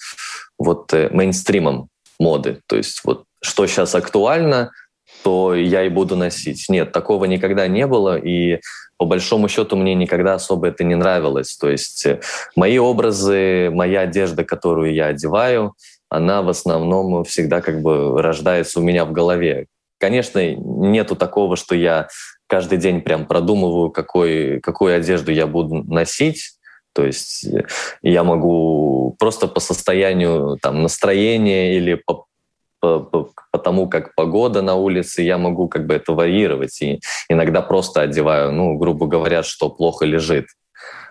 вот 0.58 0.94
мейнстримом 1.12 1.90
моды. 2.20 2.62
То 2.68 2.78
есть 2.78 3.02
вот 3.04 3.26
что 3.42 3.68
сейчас 3.68 3.94
актуально, 3.96 4.72
то 5.24 5.56
я 5.56 5.84
и 5.84 5.90
буду 5.90 6.16
носить. 6.16 6.66
Нет, 6.70 6.92
такого 6.92 7.26
никогда 7.26 7.68
не 7.68 7.86
было, 7.88 8.18
и 8.18 8.60
по 8.98 9.06
большому 9.06 9.48
счету 9.48 9.76
мне 9.76 9.94
никогда 9.94 10.36
особо 10.36 10.68
это 10.68 10.84
не 10.84 10.96
нравилось. 10.96 11.56
То 11.58 11.70
есть 11.70 12.06
э, 12.06 12.22
мои 12.56 12.78
образы, 12.78 13.70
моя 13.72 14.02
одежда, 14.02 14.44
которую 14.44 14.94
я 14.94 15.08
одеваю, 15.08 15.76
она 16.10 16.42
в 16.42 16.50
основном 16.50 17.24
всегда 17.26 17.62
как 17.62 17.82
бы 17.82 18.22
рождается 18.22 18.80
у 18.80 18.84
меня 18.84 19.06
в 19.06 19.12
голове. 19.12 19.68
Конечно, 20.00 20.56
нету 20.56 21.16
такого, 21.16 21.56
что 21.56 21.76
я 21.76 22.08
каждый 22.48 22.78
день 22.78 23.02
прям 23.02 23.26
продумываю, 23.26 23.92
какой, 23.92 24.60
какую 24.62 24.96
одежду 24.96 25.32
я 25.32 25.48
буду 25.48 25.84
носить. 25.84 26.54
То 26.94 27.06
есть 27.06 27.46
э, 27.46 27.66
я 28.02 28.24
могу 28.24 29.16
просто 29.20 29.48
по 29.48 29.60
состоянию 29.60 30.58
там, 30.62 30.82
настроения 30.82 31.78
или 31.78 31.94
по, 31.94 32.26
по, 32.80 33.00
по, 33.00 33.30
по 33.52 33.60
тому, 33.60 33.88
как 33.88 34.16
погода 34.16 34.62
на 34.62 34.76
улице, 34.76 35.22
я 35.22 35.38
могу 35.38 35.68
как 35.68 35.86
бы 35.86 35.94
это 35.94 36.14
варьировать. 36.14 36.82
И 36.82 37.00
иногда 37.30 37.62
просто 37.62 38.02
одеваю, 38.02 38.52
ну, 38.52 38.78
грубо 38.78 39.06
говоря, 39.08 39.44
что 39.44 39.70
плохо 39.70 40.06
лежит. 40.06 40.48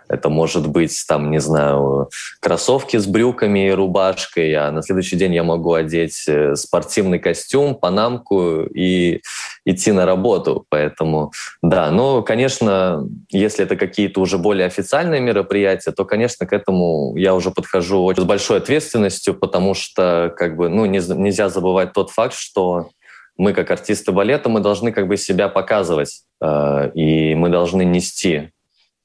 Это 0.08 0.28
может 0.28 0.68
быть, 0.68 1.04
там, 1.08 1.30
не 1.30 1.40
знаю, 1.40 2.10
кроссовки 2.40 2.96
с 2.96 3.06
брюками 3.06 3.68
и 3.68 3.72
рубашкой, 3.72 4.52
а 4.54 4.70
на 4.70 4.82
следующий 4.82 5.16
день 5.16 5.34
я 5.34 5.42
могу 5.42 5.72
одеть 5.72 6.24
э, 6.28 6.54
спортивный 6.54 7.18
костюм, 7.18 7.74
панамку 7.74 8.62
и 8.62 9.20
идти 9.66 9.92
на 9.92 10.06
работу. 10.06 10.64
Поэтому, 10.70 11.32
да, 11.60 11.90
но, 11.90 12.22
конечно, 12.22 13.06
если 13.30 13.64
это 13.64 13.76
какие-то 13.76 14.20
уже 14.20 14.38
более 14.38 14.66
официальные 14.66 15.20
мероприятия, 15.20 15.90
то, 15.90 16.04
конечно, 16.04 16.46
к 16.46 16.52
этому 16.52 17.14
я 17.16 17.34
уже 17.34 17.50
подхожу 17.50 18.02
очень 18.04 18.22
с 18.22 18.26
большой 18.26 18.58
ответственностью, 18.58 19.34
потому 19.34 19.74
что, 19.74 20.32
как 20.36 20.56
бы, 20.56 20.68
ну, 20.68 20.86
не, 20.86 20.98
нельзя 20.98 21.48
забывать 21.48 21.92
тот 21.92 22.10
факт, 22.10 22.34
что 22.34 22.90
мы, 23.36 23.52
как 23.52 23.70
артисты 23.70 24.12
балета, 24.12 24.48
мы 24.48 24.60
должны 24.60 24.92
как 24.92 25.08
бы 25.08 25.16
себя 25.16 25.48
показывать, 25.48 26.22
э, 26.40 26.90
и 26.94 27.34
мы 27.34 27.50
должны 27.50 27.84
нести 27.84 28.50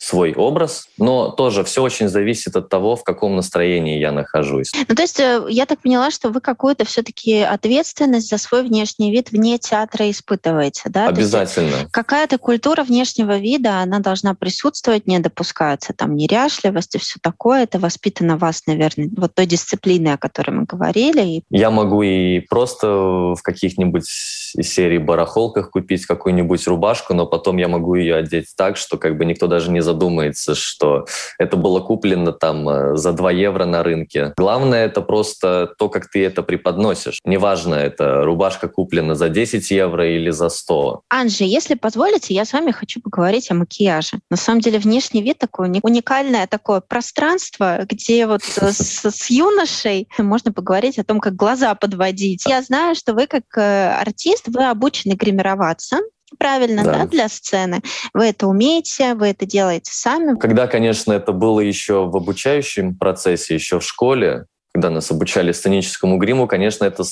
свой 0.02 0.34
образ, 0.34 0.88
но 0.98 1.30
тоже 1.30 1.64
все 1.64 1.84
очень 1.84 2.08
зависит 2.08 2.56
от 2.56 2.70
того, 2.70 2.96
в 2.96 3.04
каком 3.04 3.36
настроении 3.36 4.00
я 4.00 4.12
нахожусь. 4.12 4.72
Ну, 4.88 4.96
то 4.96 5.02
есть 5.04 5.20
э, 5.20 5.46
я 5.50 5.68
так 5.68 5.80
поняла, 5.80 6.10
что 6.10 6.32
вы 6.32 6.42
какую-то 6.42 6.86
все-таки 6.86 7.40
ответственность 7.42 8.28
за 8.28 8.40
свой 8.40 8.64
внешний 8.64 9.12
вид 9.12 9.32
вне 9.32 9.60
театра 9.60 10.10
испытываете, 10.10 10.84
да? 10.86 11.08
Обязательно. 11.08 11.88
какая-то 11.92 12.40
культура 12.40 12.84
внешнего 12.84 13.38
вида, 13.38 13.80
она 13.80 14.00
должна 14.00 14.34
присутствовать, 14.34 15.06
не 15.06 15.20
допускается 15.20 15.94
там 15.94 16.16
неряшливость 16.16 16.96
и 16.96 16.98
все 16.98 17.20
такое. 17.22 17.64
Это 17.64 17.78
воспитано 17.78 18.38
вас, 18.38 18.64
наверное, 18.66 19.08
вот 19.16 19.36
той 19.36 19.46
дисциплиной, 19.46 20.14
о 20.14 20.18
которой 20.18 20.52
мы 20.52 20.64
говорили. 20.64 21.44
Я 21.52 21.70
могу 21.70 22.02
и 22.02 22.40
просто 22.40 22.88
в 22.88 23.42
каких-нибудь 23.44 24.06
серии 24.08 24.98
барахолках 24.98 25.70
купить 25.70 26.08
какую-нибудь 26.08 26.66
рубашку, 26.68 27.14
но 27.14 27.28
потом 27.28 27.58
я 27.58 27.68
могу 27.68 27.94
ее 27.94 28.16
одеть 28.16 28.48
так, 28.58 28.78
что 28.78 28.98
как 28.98 29.18
бы 29.18 29.26
никто 29.26 29.46
даже 29.46 29.70
не 29.70 29.82
задумается, 29.91 30.56
что 30.56 31.06
это 31.38 31.58
было 31.58 31.80
куплено 31.82 32.32
там 32.32 32.67
э, 32.69 32.97
за 32.97 33.12
2 33.12 33.32
евро 33.32 33.65
на 33.65 33.84
рынке. 33.84 34.34
Главное 34.38 34.86
это 34.86 35.01
просто 35.01 35.73
то, 35.77 35.89
как 35.89 36.10
ты 36.10 36.25
это 36.25 36.43
преподносишь. 36.43 37.19
Неважно, 37.25 37.75
это 37.75 38.23
рубашка 38.23 38.67
куплена 38.67 39.15
за 39.15 39.30
10 39.30 39.69
евро 39.71 40.08
или 40.08 40.32
за 40.32 40.49
100. 40.49 41.01
Анжи, 41.10 41.43
если 41.43 41.75
позволите, 41.75 42.34
я 42.34 42.45
с 42.45 42.54
вами 42.54 42.71
хочу 42.71 43.01
поговорить 43.01 43.51
о 43.51 43.56
макияже. 43.56 44.19
На 44.30 44.38
самом 44.38 44.62
деле 44.62 44.80
внешний 44.80 45.21
вид 45.21 45.38
такой 45.38 45.69
уникальное 45.84 46.47
такое 46.47 46.82
пространство, 46.82 47.86
где 47.89 48.27
вот 48.27 48.43
с, 48.43 49.06
с 49.12 49.30
юношей 49.30 50.08
можно 50.17 50.54
поговорить 50.54 50.99
о 50.99 51.04
том, 51.04 51.19
как 51.19 51.36
глаза 51.36 51.75
подводить. 51.75 52.45
Я 52.47 52.62
знаю, 52.62 52.95
что 52.95 53.13
вы 53.13 53.27
как 53.27 53.43
э, 53.58 53.89
артист, 53.89 54.47
вы 54.47 54.69
обучены 54.69 55.13
гримироваться, 55.13 55.97
правильно, 56.38 56.84
да. 56.84 57.00
да, 57.00 57.06
для 57.06 57.30
сцены. 57.30 57.82
Вы 58.14 58.26
это 58.26 58.47
умеете, 58.47 59.14
вы 59.14 59.30
это 59.30 59.45
делаете 59.45 59.91
сами. 59.93 60.38
Когда, 60.38 60.68
конечно, 60.68 61.14
это 61.14 61.32
было 61.32 61.60
еще 61.60 62.05
в 62.05 62.16
обучающем 62.16 62.95
процессе, 62.95 63.53
еще 63.53 63.80
в 63.80 63.84
школе, 63.84 64.45
когда 64.74 64.89
нас 64.89 65.12
обучали 65.12 65.51
сценическому 65.51 66.18
гриму, 66.18 66.47
конечно, 66.47 66.86
это 66.86 67.03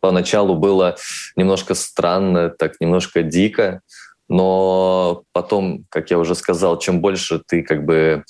поначалу 0.00 0.56
было 0.56 0.96
немножко 1.36 1.74
странно, 1.74 2.50
так 2.50 2.80
немножко 2.80 3.22
дико, 3.22 3.80
но 4.28 5.22
потом, 5.32 5.84
как 5.88 6.10
я 6.10 6.18
уже 6.18 6.34
сказал, 6.34 6.78
чем 6.78 7.00
больше 7.00 7.40
ты 7.46 7.62
как 7.62 7.84
бы 7.84 8.24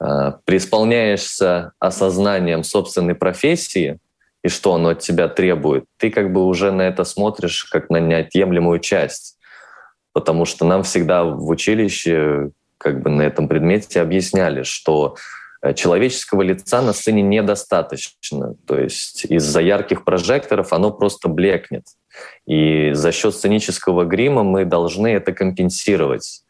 э, 0.00 0.32
преисполняешься 0.44 1.72
осознанием 1.78 2.64
собственной 2.64 3.14
профессии, 3.14 3.98
и 4.42 4.48
что 4.48 4.74
оно 4.74 4.90
от 4.90 5.00
тебя 5.00 5.28
требует, 5.28 5.84
ты 5.98 6.10
как 6.10 6.32
бы 6.32 6.46
уже 6.46 6.72
на 6.72 6.82
это 6.82 7.04
смотришь 7.04 7.64
как 7.64 7.90
на 7.90 7.98
неотъемлемую 7.98 8.80
часть. 8.80 9.36
Потому 10.12 10.44
что 10.44 10.64
нам 10.64 10.82
всегда 10.82 11.24
в 11.24 11.48
училище 11.48 12.50
как 12.78 13.02
бы 13.02 13.10
на 13.10 13.22
этом 13.22 13.48
предмете 13.48 14.00
объясняли, 14.00 14.64
что 14.64 15.16
э, 15.62 15.72
человеческого 15.74 16.42
лица 16.42 16.82
на 16.82 16.92
сцене 16.92 17.22
недостаточно. 17.22 18.54
То 18.66 18.78
есть 18.78 19.24
из-за 19.26 19.60
ярких 19.60 20.04
прожекторов 20.04 20.72
оно 20.72 20.90
просто 20.90 21.28
блекнет. 21.28 21.84
И 22.46 22.92
за 22.92 23.12
счет 23.12 23.34
сценического 23.34 24.04
грима 24.04 24.42
мы 24.42 24.64
должны 24.64 25.08
это 25.08 25.32
компенсировать. 25.32 26.42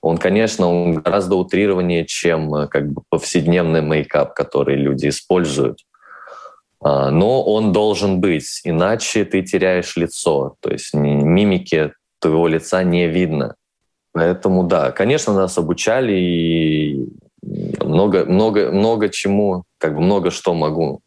Он, 0.00 0.18
конечно, 0.18 0.68
он 0.68 0.94
гораздо 0.94 1.36
утрированнее, 1.36 2.06
чем 2.06 2.54
э, 2.54 2.68
как 2.68 2.90
бы 2.90 3.02
повседневный 3.08 3.82
мейкап, 3.82 4.34
который 4.34 4.76
люди 4.76 5.08
используют. 5.08 5.80
А, 6.82 7.10
но 7.10 7.42
он 7.42 7.72
должен 7.72 8.20
быть, 8.20 8.60
иначе 8.64 9.24
ты 9.24 9.42
теряешь 9.42 9.96
лицо. 9.96 10.56
То 10.60 10.70
есть 10.70 10.92
мимики 10.94 11.92
твоего 12.22 12.48
лица 12.48 12.82
не 12.84 13.08
видно. 13.08 13.56
Поэтому 14.12 14.64
да, 14.64 14.92
конечно, 14.92 15.34
нас 15.34 15.58
обучали 15.58 16.12
и 16.12 17.08
много, 17.80 18.24
много, 18.24 18.70
много 18.70 19.08
чему, 19.08 19.64
как 19.78 19.94
бы 19.94 20.00
много 20.00 20.30
что 20.30 20.54
могу 20.54 21.02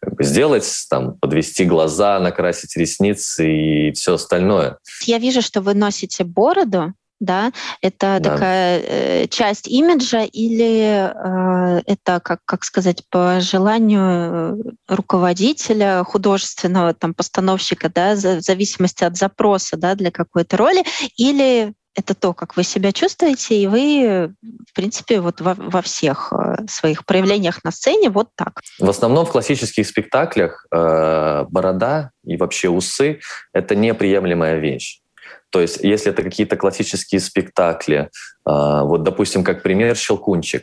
как 0.00 0.14
бы 0.14 0.24
сделать, 0.24 0.66
там, 0.88 1.18
подвести 1.18 1.64
глаза, 1.64 2.18
накрасить 2.20 2.76
ресницы 2.76 3.46
и 3.46 3.92
все 3.92 4.14
остальное. 4.14 4.78
Я 5.04 5.18
вижу, 5.18 5.42
что 5.42 5.60
вы 5.60 5.74
носите 5.74 6.24
бороду, 6.24 6.94
да, 7.20 7.52
это 7.82 8.18
да. 8.18 8.30
такая 8.30 8.80
э, 8.80 9.26
часть 9.28 9.68
имиджа 9.68 10.24
или 10.24 11.12
э, 11.12 11.82
это, 11.86 12.20
как, 12.20 12.40
как 12.44 12.64
сказать, 12.64 13.04
по 13.10 13.40
желанию 13.40 14.58
э, 14.58 14.70
руководителя, 14.88 16.02
художественного 16.04 16.94
там, 16.94 17.14
постановщика, 17.14 17.90
да, 17.90 18.14
в 18.14 18.40
зависимости 18.40 19.04
от 19.04 19.16
запроса 19.16 19.76
да, 19.76 19.94
для 19.94 20.10
какой-то 20.10 20.56
роли, 20.56 20.82
или 21.16 21.74
это 21.96 22.14
то, 22.14 22.32
как 22.32 22.56
вы 22.56 22.62
себя 22.62 22.92
чувствуете, 22.92 23.56
и 23.56 23.66
вы, 23.66 24.32
в 24.68 24.74
принципе, 24.74 25.20
вот 25.20 25.40
во, 25.40 25.54
во 25.54 25.82
всех 25.82 26.32
э, 26.32 26.66
своих 26.68 27.04
проявлениях 27.04 27.64
на 27.64 27.70
сцене 27.70 28.10
вот 28.10 28.28
так. 28.36 28.60
В 28.78 28.88
основном 28.88 29.26
в 29.26 29.30
классических 29.30 29.86
спектаклях 29.86 30.66
э, 30.72 31.44
борода 31.48 32.10
и 32.24 32.36
вообще 32.36 32.68
усы— 32.68 33.20
это 33.52 33.74
неприемлемая 33.74 34.58
вещь. 34.58 35.00
То 35.50 35.60
есть 35.60 35.80
если 35.82 36.12
это 36.12 36.22
какие-то 36.22 36.56
классические 36.56 37.20
спектакли, 37.20 37.98
э, 37.98 38.08
вот, 38.44 39.02
допустим, 39.02 39.44
как 39.44 39.62
пример 39.62 39.96
«Щелкунчик». 39.96 40.62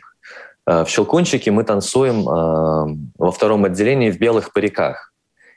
Э, 0.66 0.84
в 0.84 0.88
«Щелкунчике» 0.88 1.50
мы 1.50 1.64
танцуем 1.64 2.20
э, 2.20 2.96
во 3.18 3.30
втором 3.30 3.64
отделении 3.64 4.10
в 4.10 4.18
белых 4.18 4.52
париках. 4.52 5.12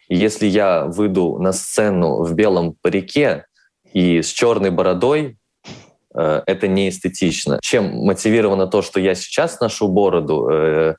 И 0.08 0.16
если 0.16 0.46
я 0.46 0.86
выйду 0.86 1.38
на 1.40 1.54
сцену 1.54 2.24
в 2.24 2.34
белом 2.34 2.76
парике 2.82 3.46
и 3.94 4.22
с 4.22 4.28
черной 4.28 4.70
бородой, 4.70 5.38
Э, 6.14 6.42
это 6.46 6.68
не 6.68 6.90
эстетично. 6.90 7.60
Чем 7.62 8.06
мотивировано 8.06 8.68
то, 8.68 8.82
что 8.82 9.00
я 9.00 9.16
сейчас 9.16 9.60
ношу 9.60 9.88
бороду? 9.88 10.96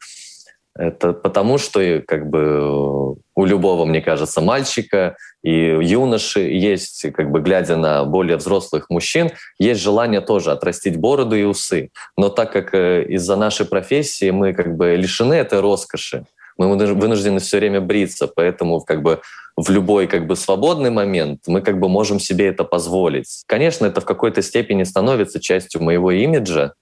Э, 0.79 0.89
это 0.89 1.13
потому, 1.13 1.59
что 1.59 2.03
как 2.07 2.29
бы 2.29 3.13
у 3.35 3.45
любого, 3.45 3.85
мне 3.85 4.01
кажется, 4.01 4.41
мальчика 4.41 5.17
и 5.43 5.51
юноши 5.51 6.41
есть, 6.41 7.07
как 7.13 7.31
бы 7.31 7.41
глядя 7.41 7.77
на 7.77 8.05
более 8.05 8.37
взрослых 8.37 8.91
мужчин, 8.91 9.31
есть 9.59 9.81
желание 9.81 10.21
тоже 10.21 10.53
отрастить 10.53 10.97
бороду 10.97 11.37
и 11.37 11.45
усы. 11.45 11.91
Но 12.17 12.29
так 12.29 12.53
как 12.53 12.75
э, 12.75 13.05
из-за 13.05 13.37
нашей 13.37 13.67
профессии 13.67 14.31
мы 14.31 14.53
как 14.53 14.77
бы 14.77 14.97
лишены 14.97 15.35
этой 15.35 15.61
роскоши, 15.61 16.25
мы 16.59 16.77
вынуждены 16.77 17.41
все 17.41 17.59
время 17.59 17.81
бриться, 17.81 18.27
поэтому 18.27 18.81
как 18.83 19.03
бы 19.03 19.21
в 19.57 19.71
любой 19.71 20.07
как 20.07 20.27
бы 20.27 20.37
свободный 20.37 20.91
момент 20.91 21.41
мы 21.47 21.61
как 21.61 21.79
бы 21.79 21.89
можем 21.89 22.21
себе 22.21 22.49
это 22.49 22.65
позволить. 22.65 23.43
Конечно, 23.47 23.87
это 23.87 24.01
в 24.01 24.05
какой-то 24.05 24.43
степени 24.43 24.85
становится 24.85 25.41
частью 25.41 25.83
моего 25.83 26.11
имиджа, 26.11 26.75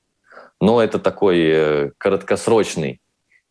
но 0.61 0.83
это 0.83 0.99
такой 0.99 1.39
э, 1.41 1.91
краткосрочный 1.99 3.01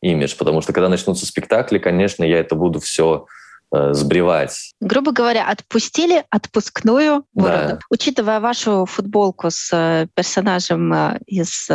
имидж, 0.02 0.36
потому 0.38 0.62
что 0.62 0.74
когда 0.74 0.90
начнутся 0.90 1.26
спектакли, 1.26 1.78
конечно, 1.78 2.24
я 2.24 2.40
это 2.40 2.56
буду 2.56 2.80
все 2.80 3.26
э, 3.74 3.94
сбривать. 3.94 4.74
Грубо 4.80 5.12
говоря, 5.12 5.48
отпустили 5.48 6.24
отпускную 6.30 7.26
бороду. 7.34 7.74
Да. 7.76 7.80
Учитывая 7.90 8.40
вашу 8.40 8.86
футболку 8.86 9.50
с 9.50 9.70
э, 9.74 10.08
персонажем 10.16 10.94
э, 10.94 11.20
из 11.26 11.70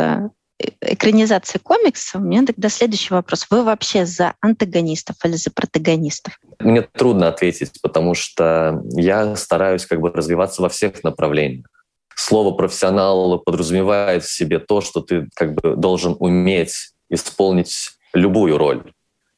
экранизации 0.81 1.59
комикса, 1.59 2.17
у 2.17 2.21
меня 2.21 2.45
тогда 2.45 2.69
следующий 2.69 3.13
вопрос. 3.13 3.45
Вы 3.49 3.63
вообще 3.63 4.05
за 4.05 4.35
антагонистов 4.39 5.17
или 5.25 5.35
за 5.35 5.51
протагонистов? 5.51 6.39
Мне 6.59 6.81
трудно 6.81 7.27
ответить, 7.27 7.73
потому 7.81 8.13
что 8.13 8.81
я 8.91 9.35
стараюсь 9.35 9.85
как 9.85 9.99
бы 9.99 10.11
развиваться 10.11 10.61
во 10.61 10.69
всех 10.69 11.03
направлениях. 11.03 11.67
Слово 12.15 12.55
профессионал 12.55 13.39
подразумевает 13.39 14.23
в 14.23 14.31
себе 14.31 14.59
то, 14.59 14.79
что 14.79 15.01
ты 15.01 15.27
как 15.35 15.53
бы 15.53 15.75
должен 15.75 16.15
уметь 16.19 16.93
исполнить 17.09 17.94
любую 18.15 18.57
роль. 18.57 18.83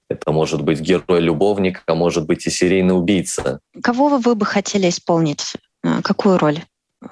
Это 0.10 0.32
может 0.32 0.62
быть 0.62 0.80
герой-любовник, 0.80 1.84
а 1.86 1.96
может 1.96 2.26
быть 2.26 2.48
и 2.48 2.50
серийный 2.50 2.98
убийца. 2.98 3.60
Кого 3.84 4.08
вы 4.08 4.36
бы 4.36 4.46
хотели 4.46 4.88
исполнить? 4.90 5.56
Э, 5.84 6.02
какую 6.02 6.38
роль? 6.38 6.60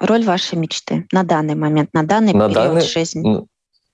Роль 0.00 0.24
вашей 0.24 0.58
мечты 0.58 1.06
на 1.12 1.22
данный 1.22 1.54
момент, 1.54 1.90
на 1.92 2.02
данный 2.02 2.32
на 2.32 2.48
период 2.48 2.54
данный, 2.54 2.80
жизни? 2.82 3.46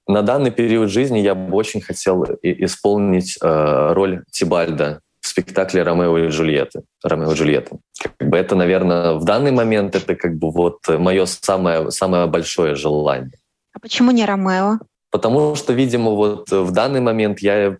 На 0.06 0.22
данный 0.22 0.50
период 0.50 0.90
жизни 0.90 1.18
я 1.18 1.34
бы 1.34 1.54
очень 1.56 1.80
хотел 1.80 2.24
исполнить 2.42 3.36
э, 3.42 3.92
роль 3.92 4.22
Тибальда 4.30 5.00
в 5.20 5.26
спектакле 5.26 5.82
«Ромео 5.82 6.18
и 6.18 6.28
Джульетта». 6.28 6.82
«Ромео 7.02 7.32
и 7.32 7.34
Джульетта». 7.34 7.78
Как 8.00 8.28
бы 8.28 8.36
это, 8.36 8.54
наверное, 8.54 9.14
в 9.14 9.24
данный 9.24 9.52
момент 9.52 9.94
это 9.96 10.14
как 10.14 10.36
бы 10.36 10.50
вот 10.50 10.78
мое 10.88 11.26
самое, 11.26 11.90
самое 11.90 12.26
большое 12.26 12.74
желание. 12.74 13.38
А 13.74 13.80
почему 13.80 14.10
не 14.12 14.24
Ромео? 14.24 14.78
Потому 15.12 15.54
что, 15.56 15.74
видимо, 15.74 16.12
вот 16.12 16.50
в 16.50 16.70
данный 16.72 17.00
момент 17.00 17.40
я 17.40 17.76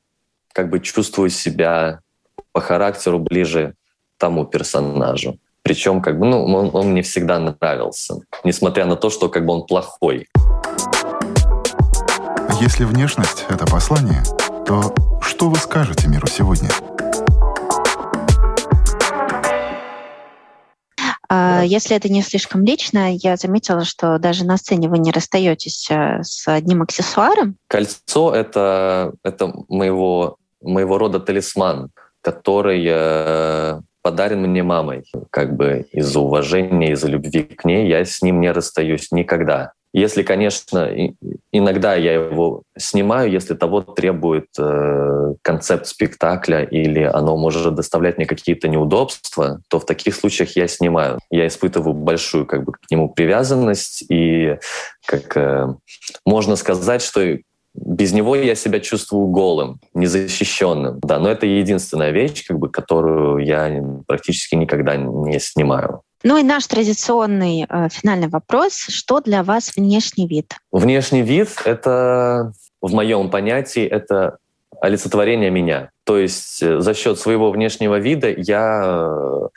как 0.52 0.68
бы 0.68 0.80
чувствую 0.80 1.30
себя 1.30 2.00
по 2.52 2.60
характеру 2.60 3.18
ближе 3.18 3.74
тому 4.18 4.44
персонажу. 4.44 5.38
Причем 5.62 6.02
как 6.02 6.18
бы, 6.18 6.26
ну, 6.26 6.44
он, 6.44 6.70
он 6.74 6.90
мне 6.90 7.00
всегда 7.00 7.38
нравился, 7.38 8.16
несмотря 8.44 8.84
на 8.84 8.96
то, 8.96 9.08
что 9.08 9.30
как 9.30 9.46
бы 9.46 9.54
он 9.54 9.66
плохой. 9.66 10.28
Если 12.60 12.84
внешность— 12.84 13.46
это 13.48 13.64
послание, 13.64 14.22
то 14.66 14.94
что 15.22 15.48
вы 15.48 15.56
скажете 15.56 16.08
миру 16.08 16.26
сегодня? 16.26 16.68
Если 21.64 21.96
это 21.96 22.08
не 22.10 22.22
слишком 22.22 22.64
лично, 22.64 23.14
я 23.14 23.36
заметила, 23.36 23.84
что 23.84 24.18
даже 24.18 24.44
на 24.44 24.56
сцене 24.56 24.88
вы 24.88 24.98
не 24.98 25.10
расстаетесь 25.10 25.88
э, 25.90 26.22
с 26.22 26.46
одним 26.48 26.82
аксессуаром. 26.82 27.56
Кольцо 27.68 28.34
это, 28.34 29.12
это 29.22 29.52
моего, 29.68 30.36
моего 30.60 30.98
рода 30.98 31.20
талисман, 31.20 31.90
который 32.20 32.84
э, 32.86 33.80
подарен 34.02 34.42
мне 34.42 34.62
мамой. 34.62 35.04
Как 35.30 35.56
бы 35.56 35.86
из-за 35.92 36.20
уважения, 36.20 36.92
из-за 36.92 37.08
любви 37.08 37.44
к 37.44 37.64
ней 37.64 37.88
я 37.88 38.04
с 38.04 38.20
ним 38.22 38.40
не 38.40 38.50
расстаюсь 38.50 39.10
никогда. 39.12 39.72
Если, 39.92 40.22
конечно, 40.22 40.90
иногда 41.52 41.94
я 41.94 42.14
его 42.14 42.62
снимаю, 42.78 43.30
если 43.30 43.54
того 43.54 43.82
требует 43.82 44.46
э, 44.58 45.34
концепт 45.42 45.86
спектакля 45.86 46.62
или 46.62 47.02
оно 47.02 47.36
может 47.36 47.74
доставлять 47.74 48.16
мне 48.16 48.24
какие-то 48.26 48.68
неудобства, 48.68 49.60
то 49.68 49.78
в 49.78 49.84
таких 49.84 50.14
случаях 50.14 50.56
я 50.56 50.66
снимаю. 50.66 51.18
Я 51.30 51.46
испытываю 51.46 51.92
большую 51.92 52.46
как 52.46 52.64
бы, 52.64 52.72
к 52.72 52.90
нему 52.90 53.10
привязанность 53.10 54.04
и 54.08 54.56
как 55.04 55.36
э, 55.36 55.74
можно 56.24 56.56
сказать, 56.56 57.02
что 57.02 57.38
без 57.74 58.12
него 58.12 58.36
я 58.36 58.54
себя 58.54 58.80
чувствую 58.80 59.28
голым, 59.28 59.80
незащищенным. 59.94 61.00
Да, 61.02 61.18
но 61.18 61.30
это 61.30 61.46
единственная 61.46 62.10
вещь, 62.10 62.46
как 62.46 62.58
бы, 62.58 62.68
которую 62.68 63.44
я 63.44 63.82
практически 64.06 64.54
никогда 64.54 64.96
не 64.96 65.38
снимаю. 65.40 66.02
Ну 66.24 66.38
и 66.38 66.42
наш 66.42 66.66
традиционный 66.66 67.66
э, 67.68 67.88
финальный 67.90 68.28
вопрос. 68.28 68.74
Что 68.88 69.20
для 69.20 69.42
вас 69.42 69.74
внешний 69.76 70.26
вид? 70.26 70.54
Внешний 70.70 71.22
вид— 71.22 71.48
это, 71.64 72.52
в 72.80 72.94
моем 72.94 73.30
понятии, 73.30 73.84
это 73.84 74.38
олицетворение 74.80 75.50
меня. 75.50 75.90
То 76.04 76.18
есть 76.18 76.62
э, 76.62 76.80
за 76.80 76.94
счет 76.94 77.18
своего 77.18 77.50
внешнего 77.50 77.98
вида 77.98 78.30
я 78.30 78.82
э, 78.84 79.48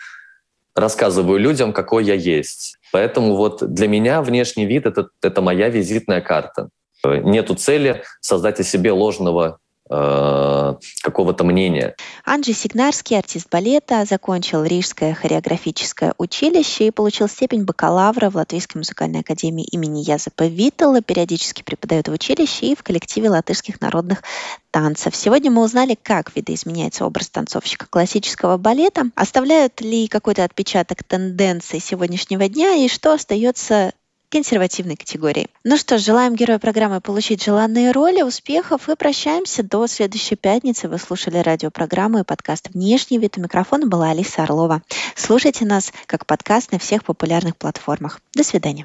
рассказываю 0.75 1.39
людям, 1.39 1.73
какой 1.73 2.03
я 2.03 2.13
есть. 2.13 2.77
Поэтому 2.91 3.35
вот 3.35 3.61
для 3.73 3.87
меня 3.87 4.21
внешний 4.21 4.65
вид 4.65 4.85
это,— 4.85 5.09
это 5.21 5.41
моя 5.41 5.69
визитная 5.69 6.21
карта. 6.21 6.69
Нету 7.03 7.55
цели 7.55 8.03
создать 8.19 8.59
о 8.59 8.63
себе 8.63 8.91
ложного 8.91 9.45
э, 9.47 9.51
э, 9.51 9.64
какого-то 9.87 11.43
мнения. 11.43 11.95
Анджи 12.25 12.53
Сигнарский, 12.53 13.17
артист 13.17 13.49
балета, 13.51 14.03
закончил 14.05 14.63
Рижское 14.63 15.13
хореографическое 15.13 16.15
училище 16.17 16.87
и 16.87 16.91
получил 16.91 17.27
степень 17.27 17.65
бакалавра 17.65 18.31
в 18.31 18.35
Латвийской 18.35 18.79
музыкальной 18.79 19.19
академии 19.19 19.63
имени 19.65 19.99
Язепа 19.99 20.47
Виттела, 20.47 21.01
периодически 21.01 21.61
преподает 21.61 22.07
в 22.07 22.13
училище 22.13 22.67
и 22.67 22.75
в 22.75 22.81
коллективе 22.81 23.29
латышских 23.29 23.79
народных 23.79 24.23
танцев. 24.71 25.15
Сегодня 25.15 25.51
мы 25.51 25.63
узнали, 25.63 25.95
как 26.01 26.35
видоизменяется 26.35 27.05
образ 27.05 27.29
танцовщика 27.29 27.85
классического 27.87 28.57
балета, 28.57 29.11
оставляют 29.15 29.81
ли 29.81 30.07
какой-то 30.07 30.43
отпечаток 30.43 31.03
тенденций 31.03 31.79
сегодняшнего 31.79 32.49
дня 32.49 32.73
и 32.73 32.87
что 32.87 33.13
остается 33.13 33.93
консервативной 34.29 34.95
категории. 34.95 35.47
Ну 35.63 35.77
что 35.77 35.97
желаем 35.97 36.35
герою 36.35 36.59
программы 36.59 37.01
получить 37.01 37.43
желанные 37.43 37.91
роли, 37.91 38.21
успехов 38.21 38.89
и 38.89 38.95
прощаемся 38.95 39.63
до 39.63 39.87
следующей 39.87 40.35
пятницы. 40.35 40.89
Вы 40.89 40.97
слушали 40.97 41.37
радиопрограмму 41.37 42.19
и 42.19 42.23
подкаст 42.23 42.69
«Внешний 42.73 43.17
вид». 43.17 43.37
У 43.37 43.41
микрофона 43.41 43.87
была 43.87 44.09
Алиса 44.09 44.43
Орлова. 44.43 44.81
Слушайте 45.15 45.65
нас 45.65 45.93
как 46.07 46.25
подкаст 46.25 46.71
на 46.71 46.79
всех 46.79 47.03
популярных 47.03 47.55
платформах. 47.55 48.19
До 48.33 48.43
свидания. 48.43 48.83